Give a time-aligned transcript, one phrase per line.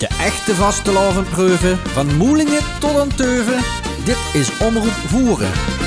[0.00, 3.62] De echte vastelavondpreuven, van Moelingen tot aan Teuven.
[4.04, 5.79] Dit is Omroep Voeren.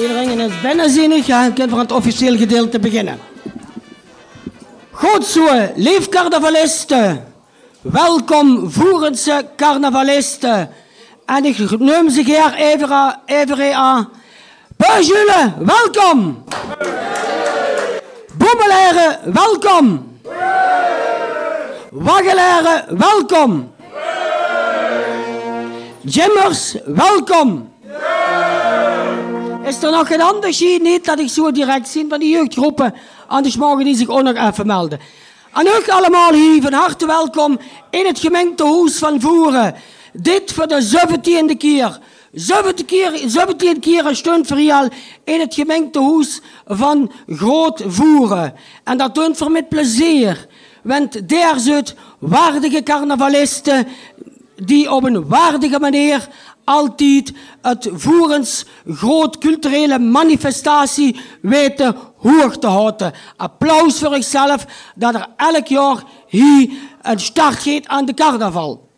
[0.00, 1.26] Iedereen is bijna zinnig.
[1.26, 3.18] Ja, voor het officiële gedeelte beginnen.
[4.90, 7.24] Goed zo, lief carnavalisten.
[7.80, 10.70] Welkom Voerense carnavalisten.
[11.26, 14.08] En ik neem ze hier even, even aan.
[15.58, 16.44] Welkom.
[18.34, 20.18] Boemeleren, welkom.
[21.90, 23.72] Waggeleren, welkom.
[26.00, 27.69] Jimmers, welkom.
[29.70, 32.94] Is er nog een ander zie niet dat ik zo direct van die jeugdgroepen?
[33.26, 35.00] Anders mogen die zich ook nog even melden.
[35.52, 37.58] En ook allemaal hier van harte welkom
[37.90, 39.74] in het gemeentehuis van Voeren.
[40.12, 41.06] Dit voor de
[41.50, 41.98] 17e keer.
[42.32, 44.58] 17 keer, 17 keer een stund voor
[45.24, 48.54] in het gemeentehuis van Groot Voeren.
[48.84, 50.46] En dat doen we met plezier.
[50.82, 53.86] Want daar zit waardige carnavalisten
[54.64, 56.28] die op een waardige manier
[56.64, 57.32] altijd
[57.62, 63.12] het voerens groot culturele manifestatie weten hoog te houden.
[63.36, 66.70] Applaus voor zichzelf dat er elk jaar hier
[67.02, 68.88] een start geeft aan de carnaval.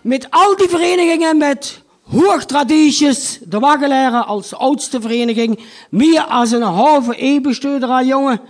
[0.00, 1.79] Met al die verenigingen met
[2.10, 5.58] hoogtradities, de Waggelaren als oudste vereniging,
[5.90, 8.40] meer als een halve eeuw bestuurder al jongen.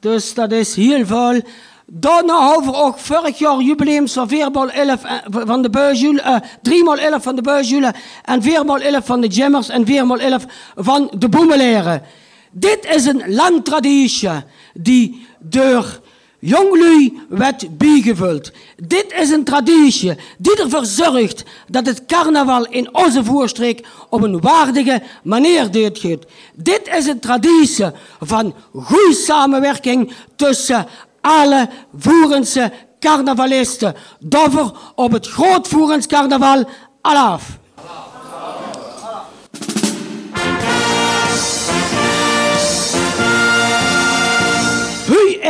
[0.00, 1.40] Dus dat is heel veel.
[1.86, 5.00] Daarna hebben we ook vorig jaar jubileum van 4 11
[5.30, 9.68] van de Beujule, uh, 3 11 van de Beujule en 4 11 van de Jammers
[9.68, 10.44] en 4 11
[10.76, 12.02] van de Boemeleren.
[12.50, 14.30] Dit is een lang traditie
[14.74, 16.00] die door
[16.44, 18.52] jonglui werd bijgevuld.
[18.76, 24.40] Dit is een traditie die ervoor zorgt dat het carnaval in onze voorstreek op een
[24.40, 26.26] waardige manier gaat.
[26.54, 27.86] Dit is een traditie
[28.20, 30.86] van goede samenwerking tussen
[31.20, 31.68] alle
[31.98, 33.94] Voerense carnavalisten.
[34.18, 36.64] Doffer op het Groot Voerens carnaval.
[37.00, 37.58] Alaf.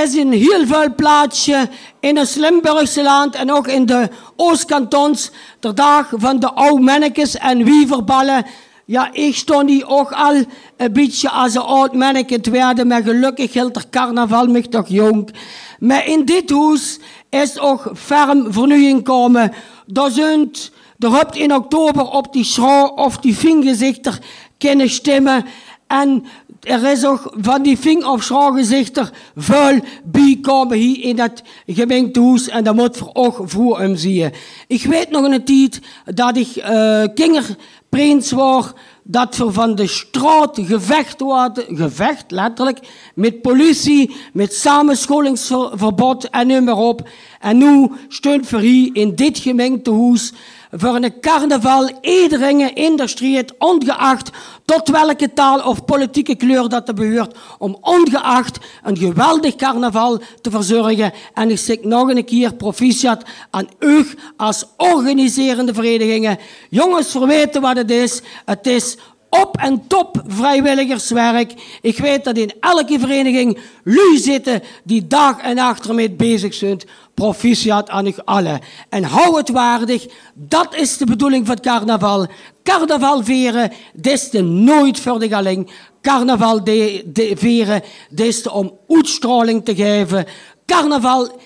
[0.03, 1.71] Is in heel veel plaatsen
[2.01, 5.31] in het Limburgse land en ook in de Oostkantons
[5.61, 8.47] de dag van de mannetjes en wieverballen.
[8.87, 10.35] Ja, ik stond hier ook al
[10.77, 14.89] een beetje als een oud manneke te werden, maar gelukkig hield er carnaval me toch
[14.89, 15.31] jong.
[15.79, 16.99] Maar in dit huis
[17.31, 19.53] is ook ferm vernieuwing komen.
[19.87, 20.51] Daar zijn
[20.99, 24.19] er hebt in oktober op die schrouw of die vingezichter
[24.59, 25.45] kunnen stemmen.
[25.87, 26.25] En
[26.65, 32.49] er is ook van die ving- of schrouwgezichter vuil bijkomen hier in dat gemeentehuis.
[32.49, 34.33] En dat moet voor ook voor hem zien.
[34.67, 38.73] Ik weet nog een tijd dat ik uh, kingerprins was.
[39.07, 42.79] Dat er van de straat gevecht wordt, gevecht letterlijk,
[43.15, 47.09] met politie, met samenscholingsverbod en noem maar op.
[47.41, 50.33] En nu steunt voor hier in dit gemeentehuis
[50.77, 54.31] voor een carnaval iedereen in de street, ongeacht
[54.65, 60.51] tot welke taal of politieke kleur dat er behoort, om ongeacht een geweldig carnaval te
[60.51, 61.13] verzorgen.
[61.35, 64.07] En ik zeg nog een keer proficiat aan u
[64.37, 66.39] als organiserende verenigingen.
[66.71, 68.23] Jongens, verweten wat het is.
[68.45, 68.97] Het is
[69.41, 71.55] op en top vrijwilligerswerk.
[71.81, 76.81] Ik weet dat in elke vereniging lui zitten die dag en nacht ermee bezig zijn.
[77.15, 78.61] Proficiat aan u allen.
[78.89, 80.07] En hou het waardig.
[80.35, 82.27] Dat is de bedoeling van het carnaval.
[82.63, 85.71] Carnaval veren, dat is de nooit voor de galing.
[86.03, 90.27] Carnaval de, de veren, dat is de om uitstraling te geven.
[90.67, 91.41] Carnaval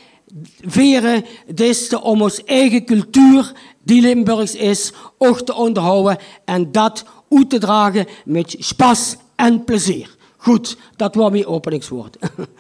[0.67, 3.53] veren, dat is de om ons eigen cultuur,
[3.85, 6.19] die Limburgs is, ook te onderhouden.
[6.45, 10.17] En dat uit te dragen met spas en plezier.
[10.37, 12.17] Goed, dat was mijn openingswoord.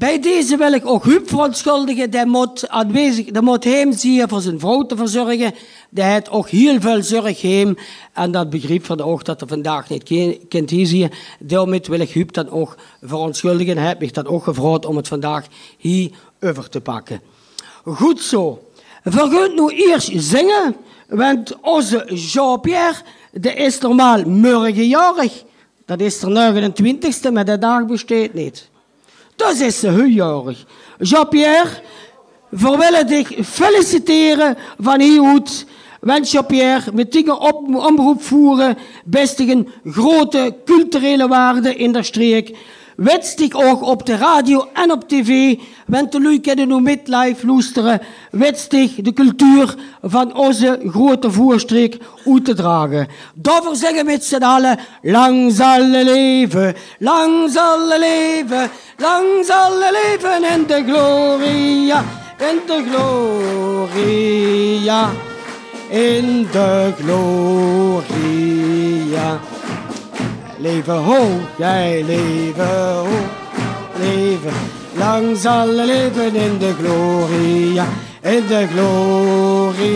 [0.00, 2.10] Bij deze wil ik ook Huub verontschuldigen.
[2.10, 5.54] Die moet aanwezig, die moet hem zien voor zijn vrouw te verzorgen.
[5.90, 7.42] Die heeft ook heel veel zorg.
[8.12, 10.02] En dat begreep van de oog dat er vandaag niet
[10.48, 11.08] kind hier zie.
[11.38, 13.76] Daarmee wil ik Huub dan ook verontschuldigen.
[13.76, 15.46] Hij heeft mij dan ook gevraagd om het vandaag
[15.78, 16.10] hier
[16.40, 17.20] over te pakken.
[17.84, 18.62] Goed zo.
[19.04, 20.76] Gaan nu eerst zingen,
[21.08, 22.96] want onze Jean-Pierre,
[23.32, 25.44] de is normaal morgenjarig.
[25.86, 28.68] Dat is de 29ste, maar de dag besteedt niet.
[29.36, 30.64] Dus is ze heel jarig.
[30.98, 31.70] Jean-Pierre,
[32.48, 35.66] we willen dich feliciteren van hieruit.
[36.00, 42.56] Wens Jean-Pierre met dingen op, omroep voeren, bestigen grote culturele waarden in de streek
[43.00, 47.46] wenst ik ook op de radio en op tv, want de kunnen nu met live
[47.46, 48.00] luisteren,
[48.30, 53.08] wenst ik de cultuur van onze grote voerstreek uit te dragen.
[53.34, 60.52] Daarvoor zeggen we met z'n allen, lang zal leven, lang zal leven, lang zal leven
[60.52, 62.04] in de gloria,
[62.38, 65.10] in de gloria,
[65.88, 68.00] in de gloria.
[70.60, 73.08] Leven hoog, jij leven hoog,
[73.98, 74.52] leven.
[74.92, 77.86] Lang zal leven in de gloria,
[78.22, 79.86] in de gloria,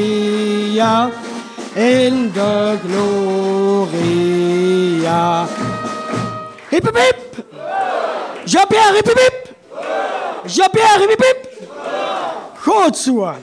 [1.74, 4.26] in de gloria.
[6.68, 7.44] Hip hip hip!
[8.44, 9.54] Jean-Pierre, hip hip hip!
[10.46, 11.48] Jean-Pierre, hip hip hip!
[12.60, 13.34] Goed zo.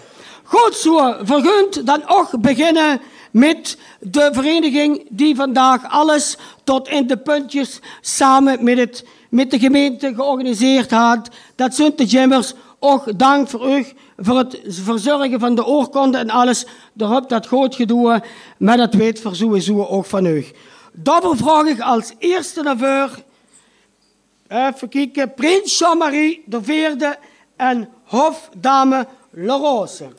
[0.44, 1.16] Goed zo.
[1.24, 3.02] Vergunt dan ook beginnen
[3.32, 9.60] met de vereniging die vandaag alles tot in de puntjes samen met, het, met de
[9.60, 11.30] gemeente georganiseerd had.
[11.56, 12.54] Dat zijn de Jimmers.
[12.80, 13.86] Ook dank voor u
[14.18, 16.66] voor het verzorgen van de oorkonde en alles.
[16.94, 18.24] Daar dat groot gedoe,
[18.58, 20.46] maar dat weet voor sowieso ook van u.
[20.94, 22.78] Daarvoor vraag ik als eerste naar
[24.48, 25.34] Even kijken.
[25.34, 27.18] Prins Jean-Marie de Veerde
[27.56, 30.10] en hofdame Rose.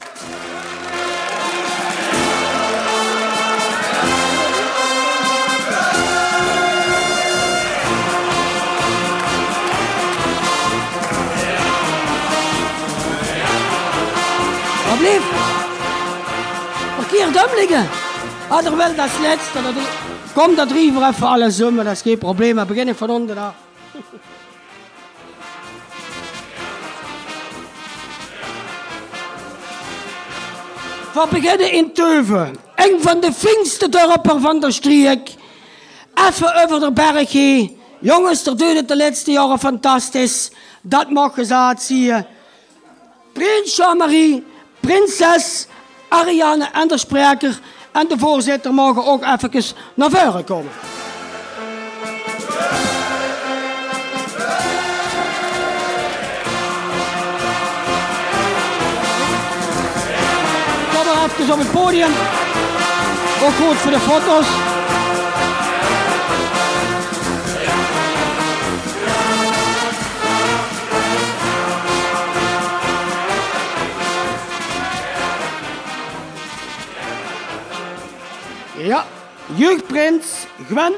[18.49, 19.63] Wel dat laatste.
[19.63, 19.75] Dat
[20.35, 22.57] Kom dat riever even alle zummen, dat is geen probleem.
[22.57, 23.55] We beginnen van onder daar.
[31.15, 32.57] We beginnen in Teuven.
[32.77, 35.35] Een van de fijnste dorpen van de streek.
[36.29, 37.81] Even over de berg heen.
[38.01, 40.51] Jongens, er doet de laatste jaren fantastisch.
[40.83, 42.27] Dat mag gezegd zien.
[43.33, 44.45] Prins Jean-Marie
[44.81, 45.67] prinses
[46.13, 47.59] Ariane en de spreker
[47.93, 49.65] en de voorzitter mogen ook even
[49.95, 50.73] naar voren komen.
[60.95, 62.13] Kom maar even op het podium.
[63.45, 64.72] Ook goed voor de foto's.
[79.57, 80.93] Jeugdprins Gwen.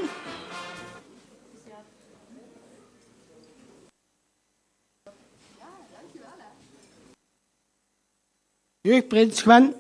[8.80, 9.74] Jeugdprins Gwen.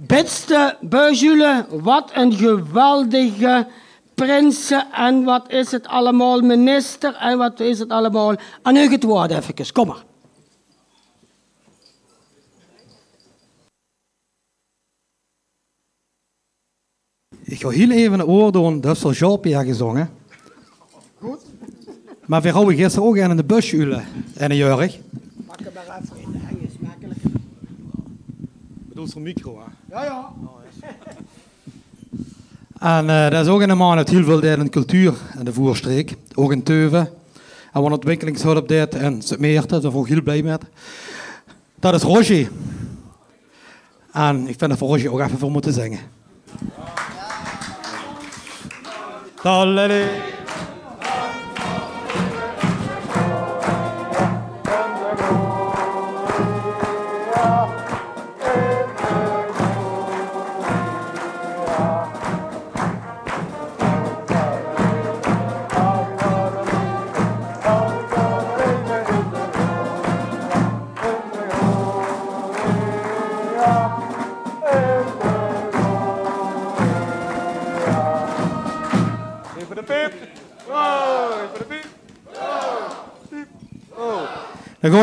[0.00, 3.66] Beste Beuzule, wat een geweldige
[4.18, 8.34] prinsen en wat is het allemaal minister en wat is het allemaal.
[8.62, 10.04] Aan u het woord even, kom maar.
[17.42, 20.10] Ik ga heel even een oor doen, dat is voor Jean-Pierre gezongen.
[21.18, 21.40] Goed.
[22.26, 25.00] Maar we houden gisteren ook in de busjulen en een jurk.
[25.46, 27.20] Pak hem maar even in, hij is smakelijk.
[28.88, 29.94] Bedoel zo'n micro, hè?
[29.94, 30.32] Ja, ja.
[32.78, 35.52] En uh, dat is ook een man uit heel veel in de cultuur en de
[35.52, 36.14] voerstreek.
[36.34, 37.08] Ook in Teuven.
[37.72, 40.56] En wat ontwikkelingshulp deed in Sint-Meerten, daar ben ik heel blij mee.
[41.80, 42.50] Dat is Roger.
[44.12, 46.00] En ik vind dat voor Roger ook even voor moeten zingen.
[49.42, 50.36] Tallele.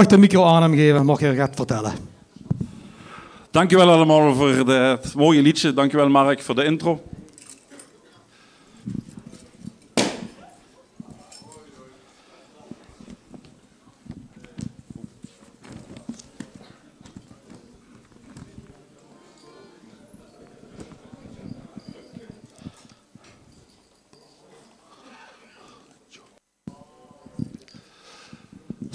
[0.01, 1.93] Ik de micro aan hem geven, mag je gaat vertellen.
[3.51, 5.73] Dankjewel allemaal voor het mooie liedje.
[5.73, 7.01] Dankjewel Mark voor de intro.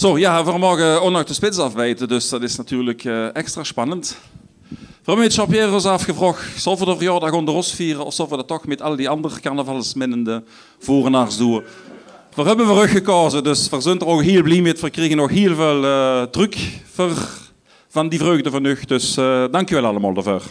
[0.01, 4.17] Zo, ja, we mogen nog de spits afwijten, dus dat is natuurlijk uh, extra spannend.
[4.69, 8.37] We hebben met Jean-Pierre ons afgevraagd, zullen we de verjaardag onder Ros vieren of zullen
[8.37, 10.43] dat toch met al die andere carnavalsminnende
[10.79, 11.63] vorenaars doen?
[12.35, 14.75] We hebben we gekozen, dus we zijn er ook heel blij mee.
[14.81, 16.57] We kregen nog heel veel uh, druk
[17.89, 20.43] van die vreugde van u, dus uh, dankjewel allemaal daarvoor.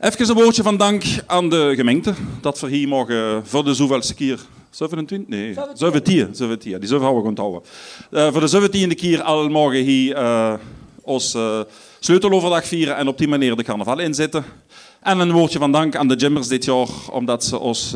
[0.00, 4.14] Even een woordje van dank aan de gemeente, dat we hier mogen voor de zoveelste
[4.14, 4.38] keer
[4.70, 5.28] 27?
[5.28, 6.28] Nee, 17.
[6.34, 6.78] 17.
[6.78, 7.62] Die zullen we gewoon onthouden.
[8.10, 10.54] Uh, voor de 17e keer al morgen hier uh,
[11.02, 11.60] ons uh,
[12.00, 14.44] sleuteloverdag vieren en op die manier de carnaval inzetten.
[15.00, 17.94] En een woordje van dank aan de Jimmers dit jaar, omdat ze ons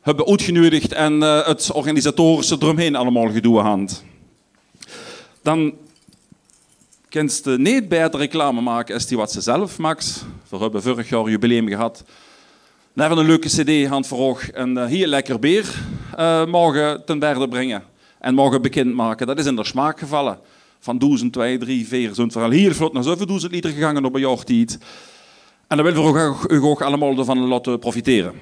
[0.00, 4.04] hebben uitgenodigd en het organisatorische eromheen allemaal gedoe hand.
[5.42, 5.74] Dan
[7.08, 10.24] kent de niet beter reclame maken als die wat ze zelf maakt.
[10.48, 12.04] We hebben vorig jaar jubileum gehad
[12.94, 15.74] naar een leuke cd aan het en uh, hier lekker bier
[16.18, 17.82] uh, mogen ten berde brengen
[18.20, 19.26] en mogen bekend maken.
[19.26, 20.38] Dat is in de smaak gevallen.
[20.80, 22.50] Van 1000, 2, 3, 4, zo'n verhaal.
[22.50, 24.78] Hier vlot naar zoveel duizend liter gegaan op een jaar tijd.
[25.68, 28.32] En daar willen we u ook allemaal ervan laten profiteren.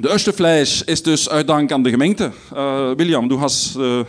[0.00, 2.30] De eerste vlees is dus uit dank aan de gemeente.
[2.54, 4.00] Uh, William, du hast uh,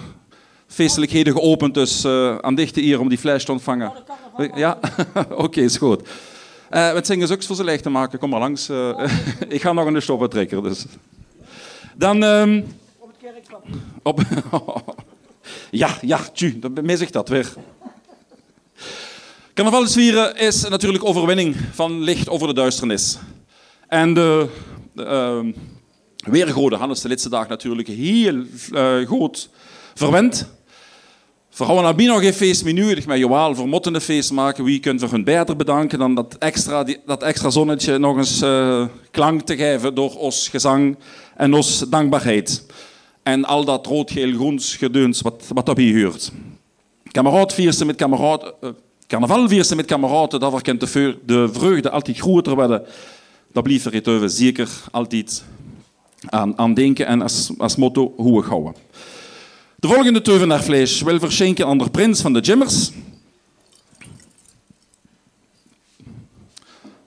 [0.68, 3.92] feestelijkheden geopend, dus uh, aan dichte hier om die vlees te ontvangen.
[4.56, 4.80] Ja,
[5.16, 6.02] oké, okay, is goed.
[6.72, 8.20] Uh, met zingen ook voor ze leeg te maken.
[8.20, 8.70] Kom maar langs.
[8.70, 9.08] Uh,
[9.48, 10.64] ik ga nog een stoppen trekken.
[10.64, 10.86] Dus.
[11.96, 12.24] Dan...
[12.24, 12.66] Um,
[12.98, 13.62] op het kerkpad.
[14.04, 14.22] Op,
[15.72, 17.54] ja, ja, tju, dan mis ik dat weer.
[19.54, 23.18] Carnavalsvieren is natuurlijk overwinning van licht over de duisternis.
[23.88, 24.48] En de,
[24.94, 25.54] de uh,
[26.32, 29.50] weergoden hadden de laatste dag natuurlijk heel uh, goed
[29.94, 30.59] verwend.
[31.60, 32.64] We gaan Albino geen feest
[33.18, 34.64] Joal voor motten een feest maken.
[34.64, 38.86] Wie kunt we hun beter bedanken dan dat extra, dat extra zonnetje nog eens uh,
[39.12, 40.98] klank te geven door ons gezang
[41.36, 42.66] en ons dankbaarheid.
[43.24, 46.32] En al dat rood-geel-groens gedeuns wat, wat daarbij hoort.
[47.12, 48.70] Kameraad viersen met kameraad, uh,
[49.08, 52.84] carnaval viersen met kameraden, dat kent de, de vreugde altijd groter worden.
[53.52, 55.44] Dat blijft er zeker altijd
[56.26, 58.74] aan, aan denken en als, als motto hoe we houden.
[59.80, 62.92] De volgende teuvenaarvlees wil verschenken aan de prins van de Jimmers.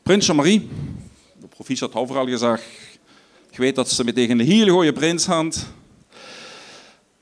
[0.02, 0.68] Prins Jean-Marie,
[1.40, 2.62] de proficiat had overal gezegd,
[3.50, 5.66] ik weet dat ze met tegen een hele goede prins hand.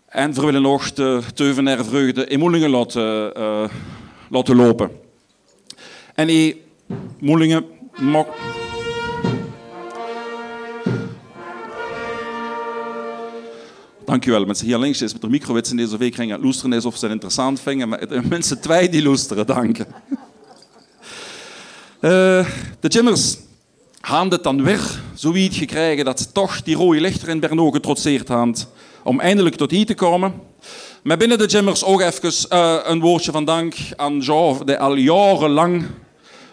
[0.06, 3.68] En we willen nog de teuvenaar vreugde in Moelingen laten, uh,
[4.28, 4.90] laten lopen.
[6.14, 6.62] En die
[7.18, 7.64] Moelingen
[8.00, 8.26] mag...
[14.10, 14.44] Dankjewel.
[14.44, 17.04] Mensen hier links is met de microwits in deze week gingen loesteren is of ze
[17.04, 17.88] het interessant vinden.
[17.88, 19.76] Maar het- mensen twee die loesteren, dank.
[19.76, 19.86] je.
[22.00, 22.46] Eh,
[22.80, 23.36] de Jimmers
[24.00, 28.28] gaan het dan weer zoiets gekregen dat ze toch die rode lichter in Berno getrotseerd
[28.28, 28.54] hebben
[29.04, 30.32] om eindelijk tot hier te komen.
[31.02, 34.94] Maar binnen de Jimmers ook even eh, een woordje van dank aan Jean, die al
[34.94, 35.84] jarenlang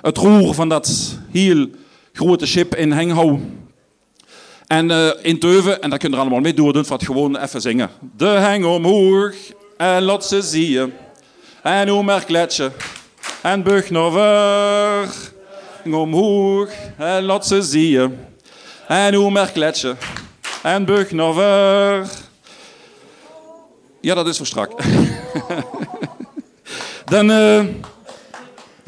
[0.01, 1.67] het roer van dat heel
[2.13, 3.41] grote schip in heng houdt.
[4.67, 7.03] En eh, in Teuven, en dat kun je er allemaal mee doen, doen we het
[7.05, 7.89] gewoon even zingen.
[8.17, 9.33] De heng omhoog
[9.77, 10.93] en laat ze zien.
[11.61, 12.71] En hoe merk kletje
[13.41, 15.09] en bug naar ver.
[15.93, 18.17] Omhoog en laat ze zien.
[18.87, 19.95] En hoe kletje
[20.63, 22.07] en bug ver.
[24.01, 24.71] Ja, dat is voor strak.
[27.05, 27.65] Dan, eh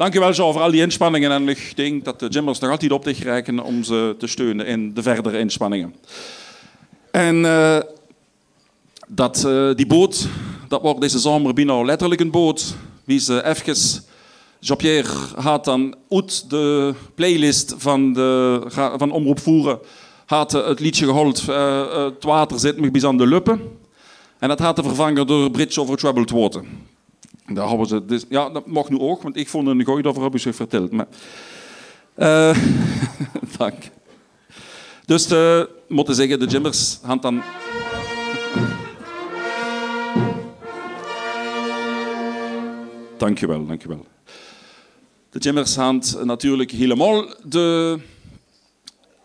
[0.00, 1.30] dankjewel Jean voor al die inspanningen.
[1.30, 4.94] En ik denk dat de Jimmers nog altijd op zich om ze te steunen in
[4.94, 5.94] de verdere inspanningen.
[7.10, 7.78] En eh,
[9.08, 10.26] dat, eh, die boot,
[10.68, 12.74] dat wordt deze zomer bijna letterlijk een boot.
[13.04, 14.02] Wie ze even...
[14.60, 18.62] Jean-Pierre had dan uit de playlist van, de,
[18.96, 19.78] van Omroep Voeren
[20.26, 23.60] had het liedje eh, eh, Het water zit me bis aan de luppen.
[24.38, 26.64] En dat had te vervangen door Bridge over Troubled Water.
[27.54, 30.22] Daar hebben ze, dus, ja, dat mag nu ook, want ik vond een gooi, daarvoor
[30.22, 30.90] heb ik ze verteld.
[30.90, 31.06] Maar,
[32.14, 32.58] eh,
[33.58, 33.74] dank.
[35.04, 37.42] Dus de, moeten zeggen, de Jimmers gaan dan...
[43.18, 44.06] Dankjewel, dankjewel.
[45.30, 47.98] De Jimmers gaan natuurlijk helemaal de,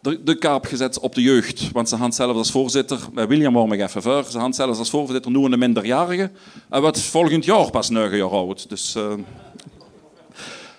[0.06, 1.72] de, de kaap gezet op de jeugd.
[1.72, 4.80] Want ze gaan zelfs als voorzitter, bij William wou me even voor, ze gaan zelfs
[4.80, 6.32] als voorzitter nu een minderjarige.
[6.70, 8.70] En wat volgend jaar pas 9 jaar oud.
[8.70, 9.14] Dus, eh,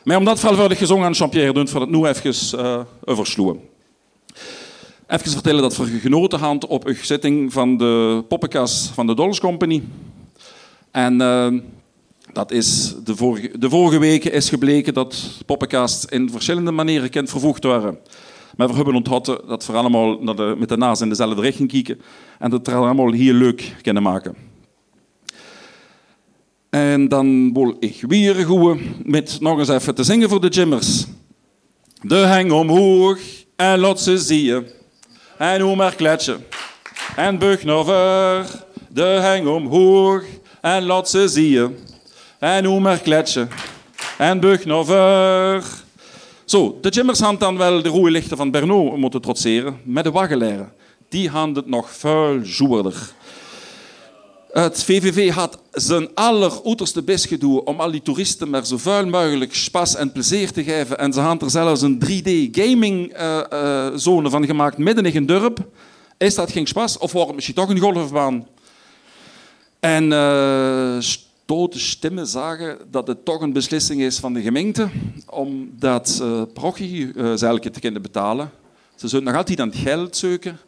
[0.04, 3.60] Maar omdat veelvuldig gezongen aan Jean-Pierre voor het nu even uh, oversloegen.
[5.06, 9.40] Even vertellen dat we genoten hebben op een zitting van de poppenkast van de Dolls
[9.40, 9.82] Company.
[10.90, 11.52] En eh,
[12.32, 17.28] dat is de, vorige, de vorige weken is gebleken dat poppenkast in verschillende manieren kan
[17.28, 17.98] vervoegd worden.
[18.56, 21.70] Maar we hebben onthouden dat we allemaal naar de, met de naast in dezelfde richting
[21.70, 22.00] kijken
[22.38, 24.34] en dat we het allemaal heel leuk kunnen maken.
[26.70, 31.04] En dan wil ik weer goed met nog eens even te zingen voor de Jimmers.
[32.02, 33.18] De heng omhoog
[33.56, 34.66] en laat ze zien.
[35.38, 36.44] En hoe maar kletsen.
[37.16, 38.64] En bug naar ver.
[38.88, 40.24] De heng omhoog
[40.60, 41.76] en laat ze zien.
[42.38, 43.48] En hoe maar kletsen.
[44.18, 45.84] En bug naar ver.
[46.46, 49.80] Zo, de Jimmers gaan dan wel de rode lichten van Berno moeten trotseren.
[49.84, 50.72] Met de waggeleren.
[51.08, 53.14] Die gaan het nog veel zoerder.
[54.52, 59.54] Het VVV had zijn alleruiterste best gedaan om al die toeristen maar zo vuil mogelijk
[59.54, 60.98] spas en plezier te geven.
[60.98, 65.68] En ze hadden er zelfs een 3D-gaming-zone van gemaakt midden in een dorp.
[66.18, 66.98] Is dat geen spas?
[66.98, 68.46] Of wordt het misschien toch een golfbaan?
[69.80, 70.98] En uh,
[71.46, 74.88] stoute stemmen zagen dat het toch een beslissing is van de gemeente
[75.26, 78.50] om dat uh, prochie uh, te kunnen betalen.
[78.94, 80.58] Ze zullen nog altijd aan het geld zoeken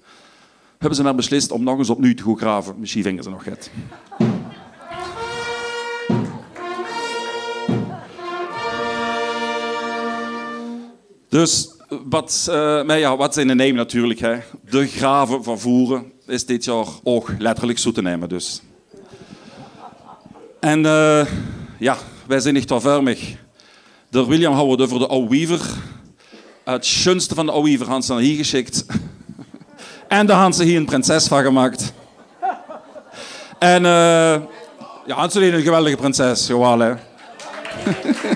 [0.78, 2.74] hebben ze maar beslist om nog eens opnieuw te gaan graven.
[2.78, 3.70] Misschien vinden ze nog het.
[11.28, 11.68] Dus
[12.04, 14.20] wat, uh, maar ja, wat zijn de neem natuurlijk.
[14.20, 14.38] Hè?
[14.70, 18.28] De graven van Voeren is dit jaar ook letterlijk zo te nemen.
[18.28, 18.62] Dus.
[20.60, 21.24] En uh,
[21.78, 23.36] ja, wij zijn niet vermig.
[24.08, 25.66] De William houden over de oude Weaver.
[26.64, 28.86] Het schönste van de oude Weaver ze naar hier geschikt.
[30.08, 31.92] En hebben ze hier een prinses van gemaakt.
[33.58, 34.36] En uh,
[35.06, 36.92] ja, Anselin een geweldige prinses, gewoon hè.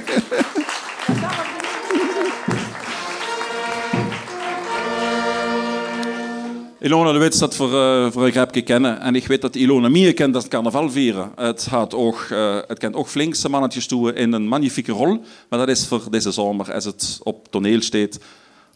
[6.83, 9.01] Ilona de Wit staat voor, uh, voor een grapje kennen.
[9.01, 11.33] En ik weet dat Ilona meer kent dat carnaval vieren.
[11.37, 15.21] Het, gaat ook, uh, het kent ook flink zijn mannetjes toe in een magnifieke rol.
[15.49, 18.19] Maar dat is voor deze zomer, als het op toneel staat,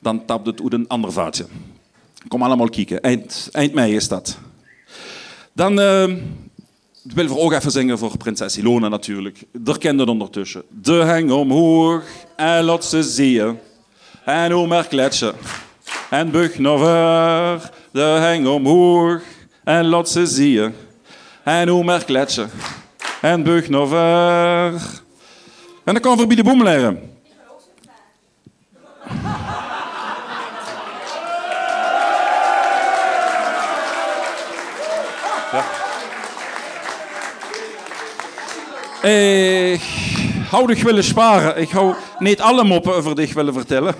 [0.00, 1.46] dan tapt het uit een ander vaatje.
[2.28, 3.00] Kom allemaal kijken.
[3.00, 4.38] Eind, eind mei is dat.
[5.52, 6.04] Dan uh,
[7.02, 9.44] willen we ook even zingen voor prinses Ilona natuurlijk.
[9.52, 10.62] Der kende het ondertussen.
[10.82, 12.04] De heng omhoog
[12.36, 13.58] en laat ze zien.
[14.24, 14.88] En hoe maar.
[16.10, 17.70] En bug naar.
[17.96, 19.20] De heng omhoog
[19.64, 20.74] en laat ze zien.
[21.42, 22.50] En hoe maar kletsen.
[23.20, 24.72] En bug naar ver.
[25.84, 27.14] En dan kan de boem leren.
[39.02, 39.82] Ik
[40.50, 41.60] hou dich willen sparen.
[41.60, 43.94] Ik hou niet alle moppen over dich willen vertellen.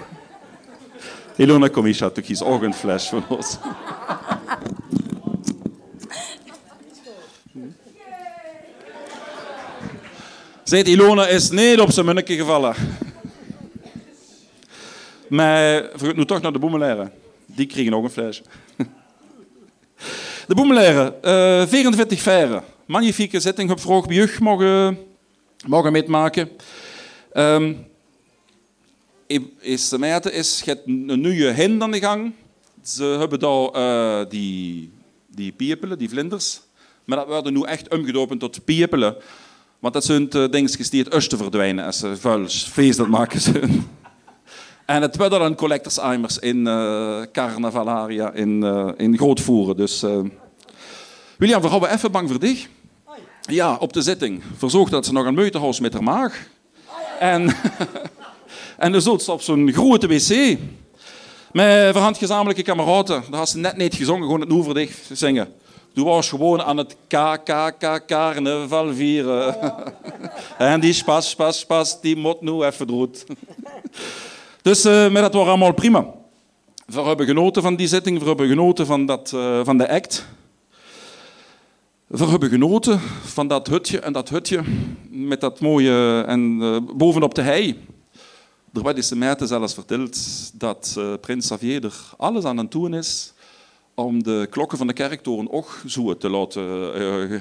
[1.39, 3.59] Ilona Komisha kies his organ flash voor ons.
[10.65, 12.75] Zegt Ilona is neer op zijn munnetje gevallen.
[15.29, 17.13] Maar nu toch naar de boemelaren.
[17.47, 18.43] Die kregen ook een flesje.
[20.47, 22.65] De boemelaren, eh, 44 vijren.
[22.85, 24.99] Magnifieke zetting op vroeg bij mogen,
[25.67, 26.51] mogen metmaken.
[27.33, 27.75] Ehm,
[29.59, 32.33] is de meten is, je een nieuwe hind aan de gang.
[32.83, 34.93] Ze hebben daar uh, die,
[35.27, 36.61] die piepelen, die vlinders.
[37.05, 39.17] Maar dat worden nu echt omgedoopt tot piepelen.
[39.79, 43.61] Want dat zijn dingetjes die het oosten verdwijnen als ze vuil feest dat maken ze.
[44.87, 49.77] En het werden dan collectorseimers in uh, carnavalaria, in, uh, in grootvoeren.
[49.77, 50.05] Dus.
[51.39, 52.69] William, we gaan even bang voor dich.
[53.41, 54.43] Ja, op de zitting.
[54.57, 56.49] Verzocht dat ze nog een meuterhuis met haar maag.
[57.19, 57.57] En,
[58.79, 60.59] en dan zult ze op zo'n grote wc.
[61.53, 63.23] Met verhand gezamenlijke kameraden.
[63.31, 65.49] Daar had ze net niet gezongen, gewoon het dich zingen.
[65.95, 69.57] Toen was gewoon aan het KKK carnaval vieren.
[70.59, 73.27] en die spas, spas, spas, die moet nu even dood.
[74.63, 76.07] dus uh, maar dat was allemaal prima.
[76.87, 80.27] We hebben genoten van die zitting, we hebben genoten van, dat, uh, van de act.
[82.07, 84.63] We hebben genoten van dat hutje en dat hutje
[85.11, 87.77] met dat mooie en uh, bovenop de hei.
[88.77, 90.19] Er werd de meiden zelfs verteld
[90.55, 93.33] dat uh, prins Xavier er alles aan het doen is
[93.95, 97.41] om de klokken van de kerktoren ook zo te laten uh,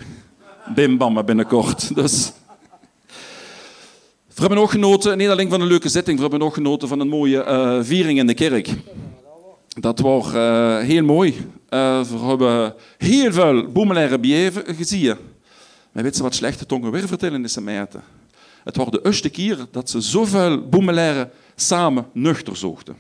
[0.76, 1.96] bimbammen binnenkort.
[1.96, 2.32] Dus.
[4.34, 7.00] We hebben ook genoten, niet alleen van een leuke zitting, we hebben ook genoten van
[7.00, 8.70] een mooie uh, viering in de kerk.
[9.80, 10.32] Dat was
[10.86, 11.48] heel mooi.
[11.70, 15.16] We hebben heel veel boemelaire bieven gezien.
[15.92, 18.04] Maar weet je wat slechte tongen weer vertellen is meten?
[18.66, 22.96] Het was de eerste keer dat ze zoveel boemelaire samen nuchter zochten.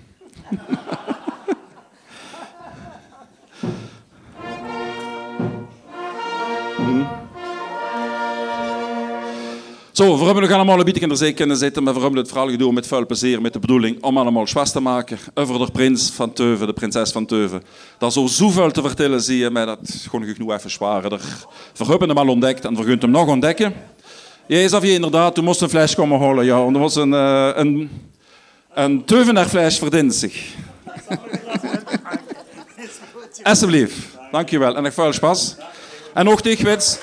[9.91, 12.19] Zo, we hebben nog allemaal een beetje in de zee kunnen zitten, maar we hebben
[12.19, 15.65] het vooral gedaan met vuil plezier, met de bedoeling om allemaal schwas te maken over
[15.65, 17.63] de prins van Teuven, de prinses van Teuven.
[17.97, 19.79] Dat zo zoveel te vertellen, zie je, maar dat
[20.11, 21.21] ik nu even zwaarder.
[21.75, 23.73] We hebben hem al ontdekt en we kunnen hem nog ontdekken.
[24.47, 26.57] Xavier, inderdaad, toen moest een fles komen halen, ja.
[26.57, 27.89] Er was een, uh, een,
[28.73, 30.43] een Teuvenaarfles verdient zich.
[33.43, 33.97] Alsjeblieft,
[34.31, 34.75] dankjewel.
[34.75, 35.55] En nog veel spas.
[36.13, 36.99] En nog dichtwits.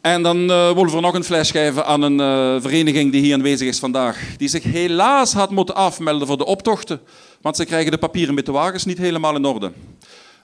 [0.00, 3.34] En dan uh, willen we nog een fles geven aan een uh, vereniging die hier
[3.34, 4.18] aanwezig is vandaag.
[4.36, 7.00] Die zich helaas had moeten afmelden voor de optochten.
[7.40, 9.72] Want ze krijgen de papieren met de wagens niet helemaal in orde.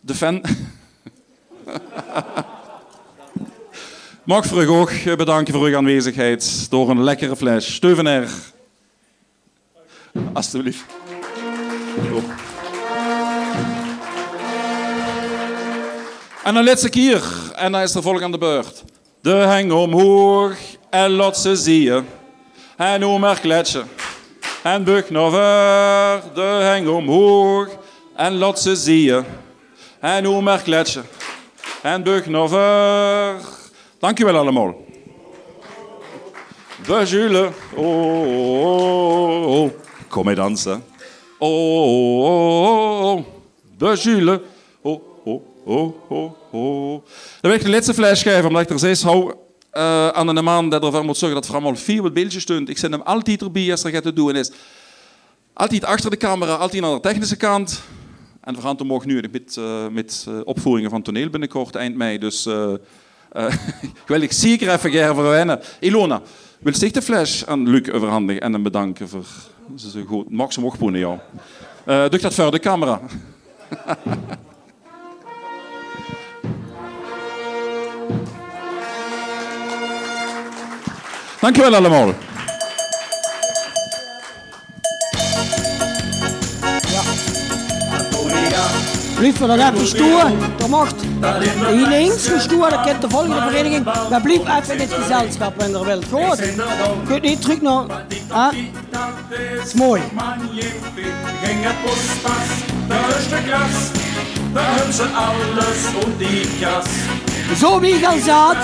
[0.00, 0.42] De fan...
[4.24, 7.74] Mag voor ook bedanken voor uw aanwezigheid door een lekkere fles.
[7.74, 8.28] Steuvenair.
[10.32, 10.84] Alsjeblieft.
[16.44, 17.22] En een laatste keer.
[17.54, 18.84] En dan is de volgende beurt.
[19.20, 20.56] De heng omhoog
[20.90, 22.06] en laat ze zien.
[22.76, 23.88] En hoe maar kletsen.
[24.66, 26.34] En buk naar ver.
[26.34, 27.68] De heng omhoog
[28.16, 29.24] en laat ze zien.
[30.00, 31.04] En hoe maar kletsen.
[31.82, 33.40] En buk naar ver.
[33.98, 34.84] Dankjewel allemaal.
[36.86, 37.50] De Jules.
[37.74, 39.70] Oh, oh, oh,
[40.08, 40.84] Kom mee dansen.
[41.38, 43.24] Oh, oh, oh,
[43.78, 44.38] De Jules.
[44.80, 47.02] Oh, oh, oh, oh, oh.
[47.40, 49.34] Dan wil ik de laatste fles geven, omdat ik er steeds hou
[49.76, 52.68] uh, aan een man dat ervoor moet zorgen dat allemaal vier beeldjes steunt.
[52.68, 54.50] Ik zet hem altijd erbij als er gaat te doen is.
[55.52, 57.82] Altijd achter de camera, altijd aan de technische kant.
[58.40, 62.18] En we gaan toen nu met, uh, met uh, opvoeringen van toneel binnenkort, eind mei.
[62.18, 62.72] Dus uh,
[63.82, 65.60] ik wil ik zeker even gaan verwennen.
[65.80, 66.22] Ilona,
[66.58, 69.26] wil zich de fles aan Luc overhandigen en hem bedanken voor
[69.74, 70.30] zijn goed.
[70.30, 72.08] Mocht poenen, ja.
[72.08, 73.00] doe dat voor de camera.
[81.46, 82.14] Dankjewel allemaal.
[89.16, 90.88] Blijf nog even stoer, dat mag.
[91.68, 93.84] Hier links, stoer, dat kent de volgende vereniging.
[93.84, 96.04] Maar blijf even in het gezelschap, wanneer er wilt.
[96.10, 96.54] Goed.
[97.06, 97.84] Kunt niet terug naar...
[98.28, 98.52] Ah?
[99.64, 100.02] is mooi.
[101.42, 102.48] Ging het postpas,
[102.88, 103.90] de eerste klas.
[104.52, 106.86] Daar hebben ze alles om die kas.
[107.54, 108.56] Zo wie al zat,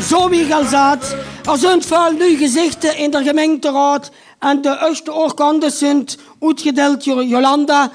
[0.00, 1.16] zo wie al zat.
[1.50, 4.10] Er zijn veel nieuwe gezichten in de gemeenteraad.
[4.38, 6.06] En de eerste oorkondes zijn
[6.40, 7.90] uitgedeeld door Jolanda.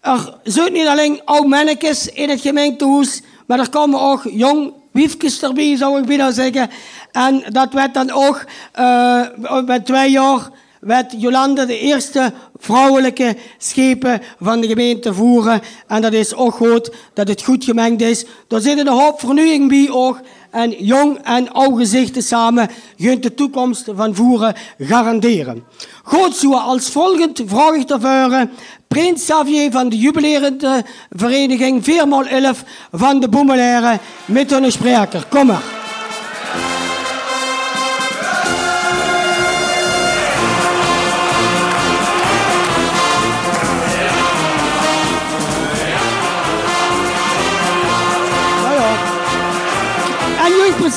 [0.00, 5.42] Er zijn niet alleen oude mannetjes in het gemeentehuis, maar er komen ook jong wiefjes
[5.42, 6.70] erbij, zou ik bijna zeggen.
[7.12, 8.44] En dat werd dan ook
[8.78, 9.26] uh,
[9.66, 10.50] met twee jaar
[10.80, 15.60] werd Jolanda de eerste vrouwelijke schepen van de gemeente voeren.
[15.86, 18.24] En dat is ook goed dat het goed gemengd is.
[18.48, 20.20] Er zit een hoop vernieuwing bij ook.
[20.50, 25.64] En jong en oud gezichten samen gunt de toekomst van voeren garanderen.
[26.02, 28.48] Goed zo, als volgend vraag ik te
[28.88, 35.24] Prins Xavier van de jubilerende vereniging 4x11 van de Boemelaren met een spreker.
[35.28, 35.79] Kom maar.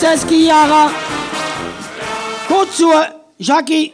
[0.04, 0.92] Prinses Kiara.
[2.48, 3.04] Goed zo,
[3.38, 3.94] Jackie.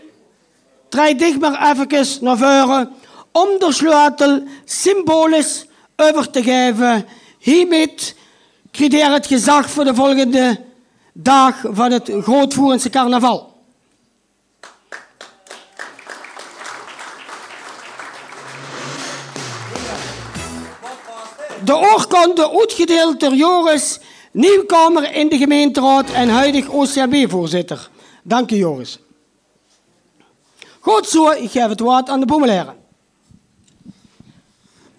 [0.90, 2.92] Draai dich maar even naar voren
[3.32, 7.06] om de sleutel symbolisch over te geven.
[7.40, 7.94] Hiermee
[8.72, 10.64] krijg je het gezag voor de volgende
[11.14, 13.54] dag van het Grootvoerense carnaval.
[21.64, 24.00] De oorkonde uitgedeeld door Joris
[24.32, 27.90] Nieuwkomer in de gemeenteraad en huidig OCB-voorzitter.
[28.24, 29.00] Dank u, Joris.
[30.80, 32.76] Goed zo, ik geef het woord aan de boemelaren.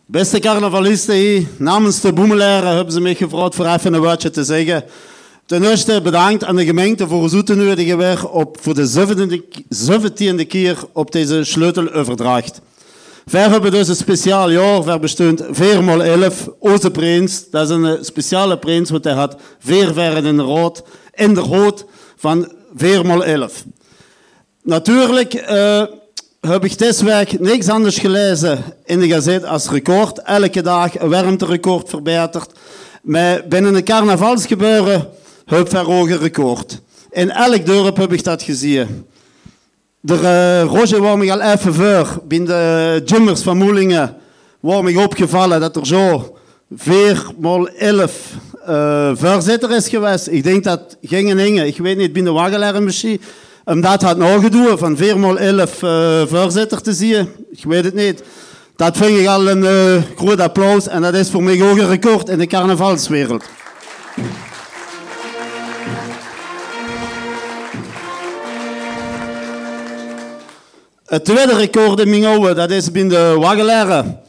[0.07, 4.85] Beste carnavalisten, namens de boemelaren hebben ze mij gevraagd voor even een woordje te zeggen.
[5.47, 8.87] Ten eerste bedankt aan de gemeente voor het uitnodigen weer op voor de
[9.69, 12.61] zeventiende keer op deze sleuteloverdracht.
[13.25, 14.85] We hebben dus een speciaal jaar.
[14.85, 17.51] We bestond 4 x 11 Onze prins.
[17.51, 20.83] Dat is een eh, speciale prins, want hij had vier verren in rood.
[21.15, 21.85] In de rood
[22.17, 23.65] van 4 x 11.
[24.63, 25.83] Natuurlijk uh,
[26.41, 30.23] heb ik deze week niks anders gelezen in de gazet als record.
[30.23, 32.53] Elke dag een warmterecord verbeterd.
[33.03, 35.09] Maar binnen een carnavalsgebeuren
[35.45, 36.81] heb ik een record.
[37.11, 39.07] In elk dorp heb ik dat gezien.
[40.01, 42.23] De uh, Roger al even voor.
[42.29, 44.17] Bij de jummers van Moelingen
[44.61, 46.37] was me opgevallen dat er zo
[46.77, 48.13] 4 mal 11
[48.69, 50.27] uh, voorzitter is geweest.
[50.27, 53.21] Ik denk dat ging en Inge, ik weet niet, binnen Wagelaar misschien,
[53.65, 57.29] om dat had nagedaan van 4 mal 11 uh, voorzitter te zien.
[57.51, 58.23] Ik weet het niet.
[58.77, 61.89] Dat vind ik al een uh, groot applaus en dat is voor mij ook een
[61.89, 63.45] record in de carnavalswereld.
[71.11, 74.21] Het tweede record in mijn dat is binnen de Wagelaren.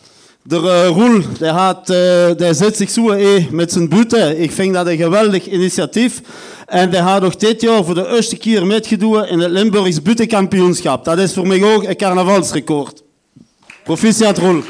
[0.44, 4.38] De uh, Roel, die, had, uh, die zet zich zo eh, met zijn boete.
[4.38, 6.22] Ik vind dat een geweldig initiatief.
[6.66, 11.06] En die had ook dit jaar voor de eerste keer metgedaan in het Limburgs butenkampioenschap.
[11.06, 13.04] Dat is voor mij ook een carnavalsrecord.
[13.84, 14.64] Proficiat Roel.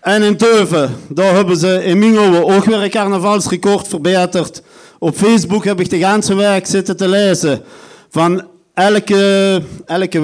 [0.00, 4.62] En in Teuven, daar hebben ze in Mingowe ook weer een carnavalsrecord verbeterd.
[4.98, 7.62] Op Facebook heb ik de hele week zitten te lezen.
[8.10, 10.20] Van elke, elke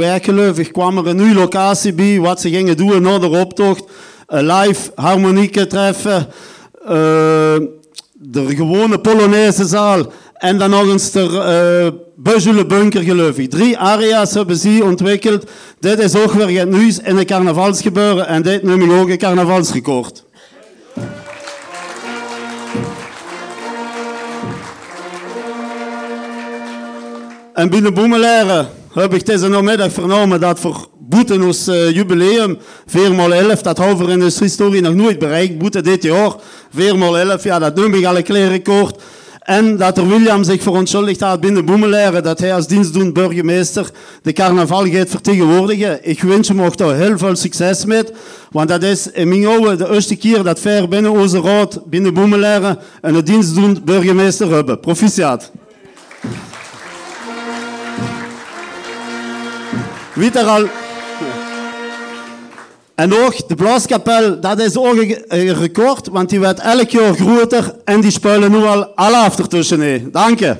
[0.70, 2.20] kwam er een nieuwe locatie bij.
[2.20, 3.84] Wat ze gingen doen na de optocht.
[4.26, 6.26] Een live harmonieke treffen.
[6.82, 6.88] Uh,
[8.12, 10.12] de gewone Polonaise zaal.
[10.34, 11.92] En dan nog eens de
[12.24, 13.50] uh, Bunker geloof ik.
[13.50, 15.50] Drie area's hebben ze ontwikkeld.
[15.80, 18.26] Dit is ook weer het nieuws in een carnavalsgebeuren.
[18.26, 20.24] En dit noem ik ook een carnavalsrecord.
[27.62, 33.60] En binnen Boemelaren heb ik deze namiddag vernomen dat voor Boete ons uh, jubileum, 4x11,
[33.62, 35.58] dat hebben in de historie nog nooit bereikt.
[35.58, 36.32] Boete dit jaar,
[36.76, 38.62] 4x11, ja, dat noem ik al een klein.
[39.38, 43.90] En dat er William zich verontschuldigd had binnen Boemelaren, dat hij als dienstdoend burgemeester
[44.22, 45.98] de carnaval gaat vertegenwoordigen.
[46.02, 48.02] Ik wens hem ook heel veel succes mee,
[48.50, 52.14] want dat is in mijn ogen de eerste keer dat ver binnen onze raad, binnen
[52.14, 54.80] Boemelaren, een dienstdoend burgemeester hebben.
[54.80, 55.50] Proficiat.
[60.14, 60.66] Weet er al.
[62.94, 67.74] En ook de blaaskapel, dat is ook een record, want die werd elk jaar groter
[67.84, 70.08] en die spelen nu al alle after tussenin.
[70.12, 70.56] Dank je.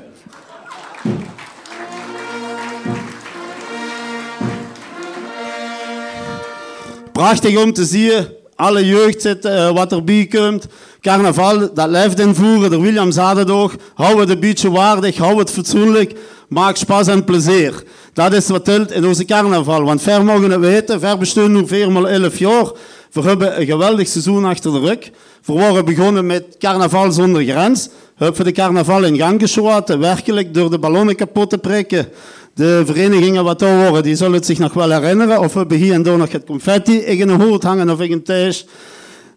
[7.12, 8.26] Prachtig om te zien.
[8.56, 10.66] Alle jeugd zit, uh, wat erbij komt.
[11.00, 12.70] Carnaval, dat blijft invoeren.
[12.70, 13.48] De William zei het.
[13.94, 16.18] Hou het een beetje waardig, hou het fatsoenlijk.
[16.48, 17.82] Maak spas en plezier.
[18.12, 19.84] Dat is wat telt in onze carnaval.
[19.84, 22.72] Want ver mogen we weten, ver bestaan nu 4 x 11 jaar.
[23.12, 25.10] We hebben een geweldig seizoen achter de rug.
[25.44, 27.88] We waren begonnen met carnaval zonder grens.
[28.16, 32.08] We hebben de carnaval in gang geschoten, werkelijk door de ballonnen kapot te prikken.
[32.54, 35.38] De verenigingen wat daar horen, die zullen het zich nog wel herinneren.
[35.40, 38.22] Of we hebben hier en daar nog het confetti in een hangen of in een
[38.22, 38.66] thuis.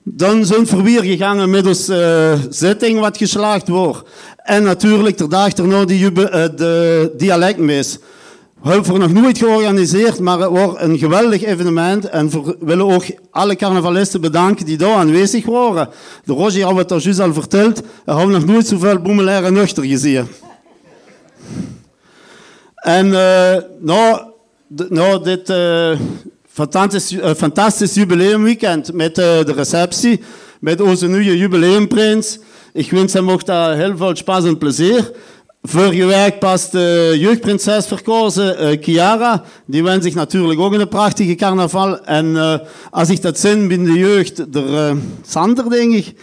[0.03, 4.09] Dan zijn we weer gegaan onze uh, zitting wat geslaagd wordt.
[4.37, 6.11] En natuurlijk de dag erna die uh,
[6.55, 7.99] de dialectmis.
[8.65, 12.05] Het nog nooit georganiseerd, maar het wordt een geweldig evenement.
[12.05, 15.89] En we willen ook alle carnavalisten bedanken die daar aanwezig waren.
[16.23, 17.81] De Roger had het al juist al verteld.
[18.05, 20.27] We hebben nog nooit zoveel boemelaire nuchter gezien.
[22.75, 24.21] En uh, nou,
[24.89, 25.99] nou, dit uh,
[27.33, 30.21] fantastisch, jubileumweekend met de receptie,
[30.59, 32.39] met onze nieuwe jubileumprins.
[32.73, 35.11] Ik wens hem ook daar heel veel spaas en plezier.
[35.67, 39.43] Vorige week pas de jeugdprinses verkozen, uh, Chiara.
[39.65, 42.03] Die wens zich natuurlijk ook een prachtige carnaval.
[42.03, 42.57] En uh,
[42.89, 44.91] als ik dat zin binnen de jeugd, de uh,
[45.27, 46.13] Sander denk ik.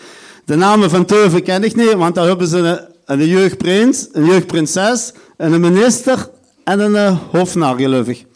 [0.45, 2.81] De namen van Teuven ken ik niet, want daar hebben ze een,
[3.21, 6.31] een jeugdprins, een jeugdprinses, en een minister
[6.65, 8.27] en een hofnar, geloof ik.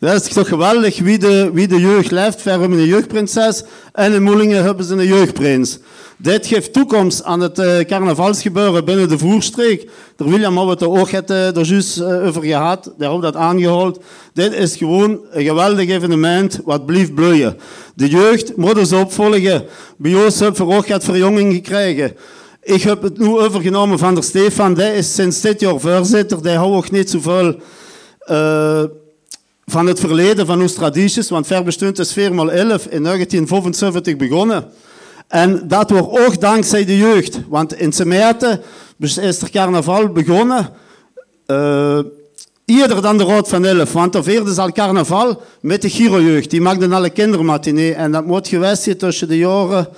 [0.00, 2.42] Dat is toch geweldig wie de, wie de jeugd leeft.
[2.42, 5.78] Ver hebben jeugdprinses en in Moelingen hebben ze een jeugdprins.
[6.16, 9.90] Dit geeft toekomst aan het uh, carnavalsgebeuren binnen de voerstreek.
[10.16, 12.84] De William had het ook het, uh, er juist uh, over gehad.
[12.84, 14.00] Daar hebben dat aangehaald.
[14.32, 17.56] Dit is gewoon een geweldig evenement wat blijft bloeien.
[17.94, 19.64] De jeugd moet ons opvolgen.
[19.96, 22.16] Bij ons hebben we ook verjonging gekregen.
[22.62, 24.74] Ik heb het nu overgenomen van de Stefan.
[24.74, 26.42] Die is sinds dit jaar voorzitter.
[26.42, 27.60] Die houdt ook niet zoveel
[29.70, 31.28] van het verleden, van onze tradities.
[31.28, 34.64] Want ver bestond is 4 x 11 in 1975 begonnen.
[35.28, 37.40] En dat wordt ook dankzij de jeugd.
[37.48, 38.60] Want in Semeerte
[38.98, 40.68] is er carnaval begonnen.
[41.46, 41.98] Uh,
[42.64, 43.92] eerder dan de Rood van Elf.
[43.92, 46.50] Want er vierde al carnaval met de Giro-jeugd.
[46.50, 47.94] Die maakten alle kindermatinee.
[47.94, 49.88] En dat moet geweest zijn tussen de jaren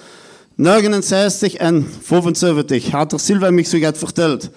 [0.55, 2.91] 69 en 75.
[2.91, 4.49] Had er Silva mij zo verteld.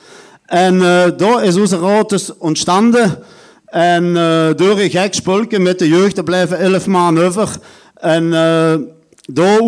[0.45, 3.23] En uh, daar is onze raad dus ontstanden.
[3.75, 7.49] En uh, door een gek spulken met de jeugd, er blijven elf maanden over.
[7.93, 8.73] En uh,
[9.25, 9.59] daar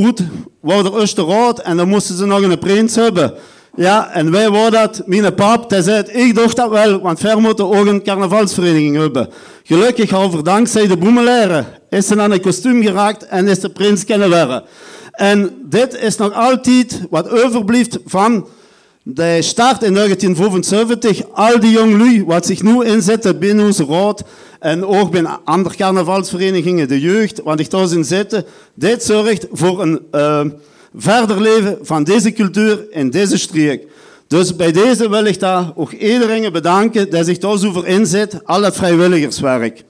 [0.61, 3.33] was er Oosterhout en dan moesten ze nog een prins hebben.
[3.75, 7.41] Ja, en wij waren dat, mijn pap, hij zei, ik dacht dat wel, want ver
[7.41, 9.29] moeten ook een carnavalsvereniging hebben.
[9.63, 14.05] Gelukkig, over dankzij de boemeleren, is ze aan een kostuum geraakt en is de prins
[14.05, 14.63] kennen werden.
[15.11, 18.47] En dit is nog altijd wat overblijft van
[19.09, 21.31] de start in 1975.
[21.31, 24.23] Al die jongelui wat zich nu inzetten binnen onze raad
[24.59, 29.81] en ook binnen andere carnavalsverenigingen, de jeugd, wat ik thuis in zitten, dit zorgt voor
[29.81, 30.45] een uh,
[30.95, 33.87] verder leven van deze cultuur in deze streek.
[34.27, 38.61] Dus bij deze wil ik daar ook iedereen bedanken die zich zo voor inzet, al
[38.61, 39.83] het vrijwilligerswerk.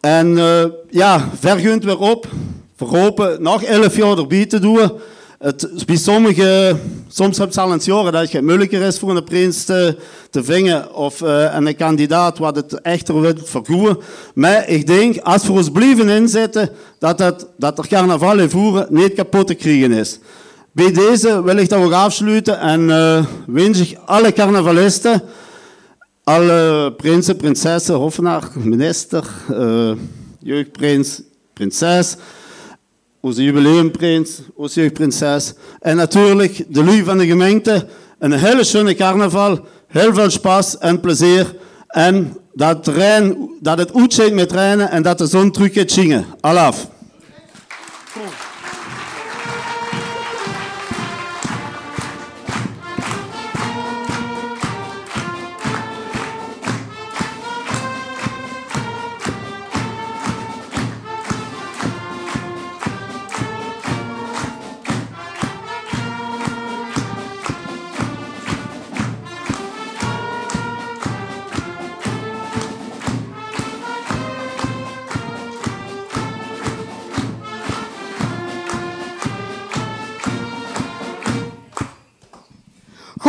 [0.00, 2.28] En uh, ja, vergunt weer op,
[2.76, 4.90] verhopen nog elf jaar erbij te doen.
[5.38, 6.76] Het, bij sommige,
[7.08, 9.96] soms heb je al een jaren dat het moeilijker is voor een prins te,
[10.30, 13.98] te vingen of uh, een kandidaat wat het echter wil vergoeden.
[14.34, 18.86] Maar ik denk, als we ons blijven inzetten, dat, het, dat er carnaval in voeren
[18.90, 20.18] niet kapot te krijgen is.
[20.72, 25.22] Bij deze wil ik dat ook afsluiten en uh, wens ik alle carnavalisten,
[26.24, 29.92] alle prinsen, prinsessen, hofnaar, minister, uh,
[30.38, 31.22] jeugdprins,
[31.52, 32.16] prinses,
[33.26, 35.54] onze jubileumprins, onze jeugdprinses.
[35.80, 37.86] En natuurlijk de lui van de gemeente.
[38.18, 39.66] Een hele schöne carnaval.
[39.88, 41.54] Heel veel spaas en plezier.
[41.88, 46.24] En dat, rein, dat het goed met trainen en dat de zon terug gaat zingen.
[46.40, 46.88] Alaf.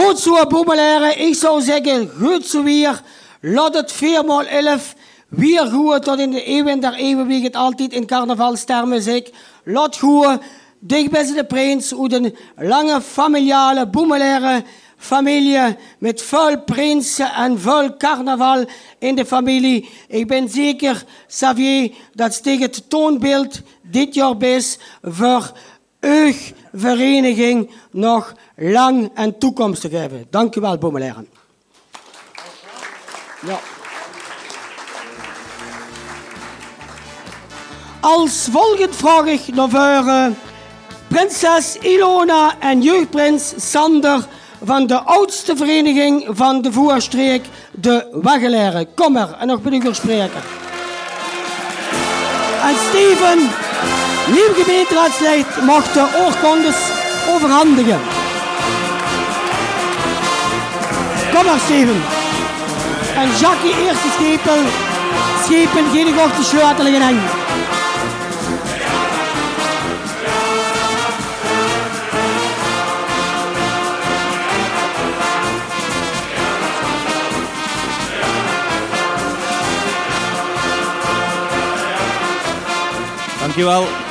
[0.07, 1.19] Goed zo, boemeleren.
[1.19, 3.01] Ik zou zeggen, goed zo weer.
[3.41, 4.95] Laat het 4 x 11
[5.29, 9.21] weer goed tot in de eeuwen der eeuwen, wie het altijd in carnavalstermen zeg.
[9.63, 10.37] Laat goed,
[10.79, 14.63] dicht bij de prins, hoe een lange familiale, boemelere
[14.97, 18.65] familie met veel prinsen en veel carnaval
[18.99, 19.89] in de familie.
[20.07, 25.51] Ik ben zeker, Xavier, dat steekt het toonbeeld dit jaar is voor
[26.07, 26.33] uw
[26.73, 30.27] vereniging nog lang en toekomstig hebben.
[30.29, 31.27] Dank u wel, Boemeleren.
[33.45, 33.59] Ja.
[37.99, 40.33] Als volgend vraag ik naar voor
[41.07, 44.25] prinses Ilona en jeugdprins Sander
[44.63, 48.93] van de oudste vereniging van de Voerstreek, de Waggeleren.
[48.93, 50.41] Kom er, en nog ben ik spreken.
[52.61, 53.49] En Steven
[54.31, 56.75] Nieuw gemeenteraadslid mag de oorkondes
[57.29, 57.99] overhandigen.
[61.33, 62.01] Kom maar, Steven.
[63.15, 64.63] En Jackie, eerste schepel.
[65.43, 67.19] Schepen, geen gochte sleutelingen hang.
[83.39, 84.06] Dankjewel.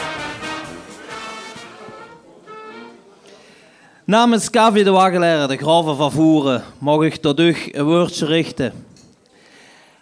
[4.07, 8.72] Namens KV de Wagelaren, de graven van Voeren, mag ik tot u een woordje richten.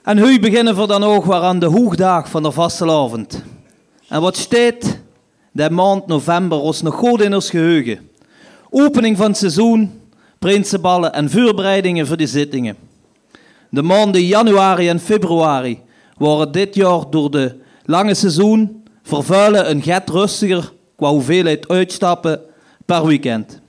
[0.02, 3.42] En nu beginnen we dan ook weer aan de hoogdag van de vastelavond.
[4.08, 4.98] En wat staat
[5.52, 8.10] de maand november ons nog goed in ons geheugen.
[8.70, 10.00] Opening van het seizoen,
[10.38, 12.76] prinsenballen en voorbereidingen voor die zittingen.
[13.70, 15.80] De maanden januari en februari
[16.16, 22.40] waren dit jaar door de lange seizoen vervuilen een get rustiger qua hoeveelheid uitstappen
[22.86, 23.62] per weekend.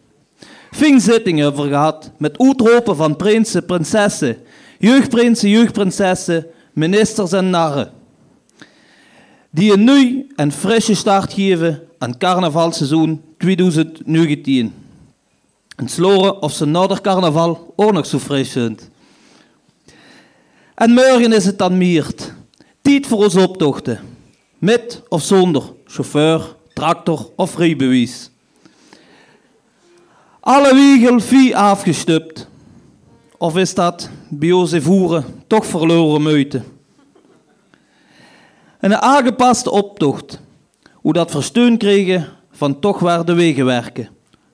[0.75, 4.37] Ving zittingen hebben we gehad met uitroepen van prinsen, prinsessen,
[4.79, 7.91] jeugdprinsen, jeugdprinsessen, ministers en narren.
[9.49, 14.73] Die een nieuw en frisse start geven aan carnavalseizoen 2019.
[15.75, 18.89] En sloren of ze na carnaval ook nog zo fris vindt.
[20.75, 22.33] En morgen is het dan miert.
[22.81, 23.99] Tijd voor onze optochten.
[24.57, 28.29] Met of zonder chauffeur, tractor of rijbewijs.
[30.45, 32.47] Alle wiegel vie afgestupt.
[33.37, 36.61] Of is dat bij onze voeren toch verloren meute?
[38.79, 40.41] Een aangepaste optocht.
[40.93, 44.09] Hoe dat versteun kregen van toch waar de wegen werken.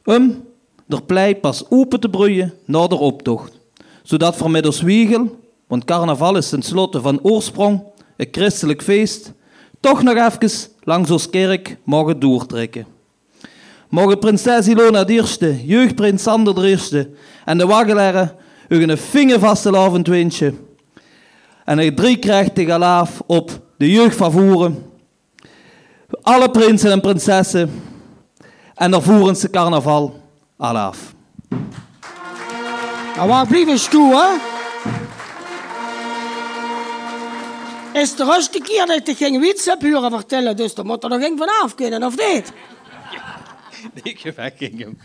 [0.06, 0.44] Om
[0.88, 3.60] der plei pas open te broeien na de optocht.
[4.04, 7.84] Zodat voor wiegel, want carnaval is tenslotte van oorsprong
[8.18, 9.34] een christelijk feest,
[9.80, 13.00] toch nog even langs ons kerk mogen doortrekken.
[13.92, 17.10] Mogen prinses Ilona de eerste, jeugdprins Sander de eerste
[17.46, 18.36] en de waggelaren
[18.68, 18.98] u een
[19.78, 20.54] avondwindje
[21.66, 24.92] en een driekrächtige laaf op de jeugd van voeren.
[26.22, 27.84] Alle prinsen en prinsessen
[28.76, 30.20] en de voerense carnaval
[30.58, 31.14] alaaf.
[33.16, 34.30] Nou, waar blijven stoel, hè?
[37.94, 39.82] Is de eerste keer dat ik geen wits heb
[40.12, 42.54] vertellen, dus er moet er nog een vanaf kunnen, of niet?
[44.04, 44.98] Ik wegging hem.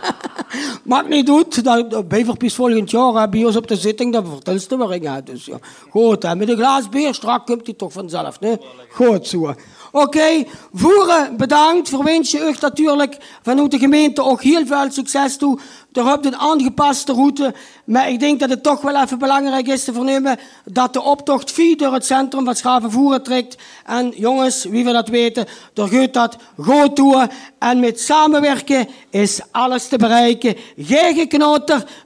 [0.84, 4.88] Maakt niet uit, dat, Beverpies volgend jaar bij ons op de zitting, dat vertelst er
[4.88, 5.20] weer in.
[5.24, 5.58] Dus ja,
[5.90, 8.58] goed, met een glas bier, strak komt hij toch vanzelf, ne?
[8.90, 9.54] Goed zo.
[10.00, 11.88] Oké, voeren, bedankt.
[11.88, 15.58] Verwens je u natuurlijk vanuit de gemeente ook heel veel succes toe.
[15.92, 17.54] Er hebt een aangepaste route.
[17.84, 21.52] Maar ik denk dat het toch wel even belangrijk is te vernemen dat de optocht
[21.52, 23.56] via door het centrum van Schavenvoeren trekt.
[23.84, 27.30] En jongens, wie we dat weten, er gaat dat goed toe.
[27.58, 30.56] En met samenwerken is alles te bereiken.
[30.76, 31.28] Geen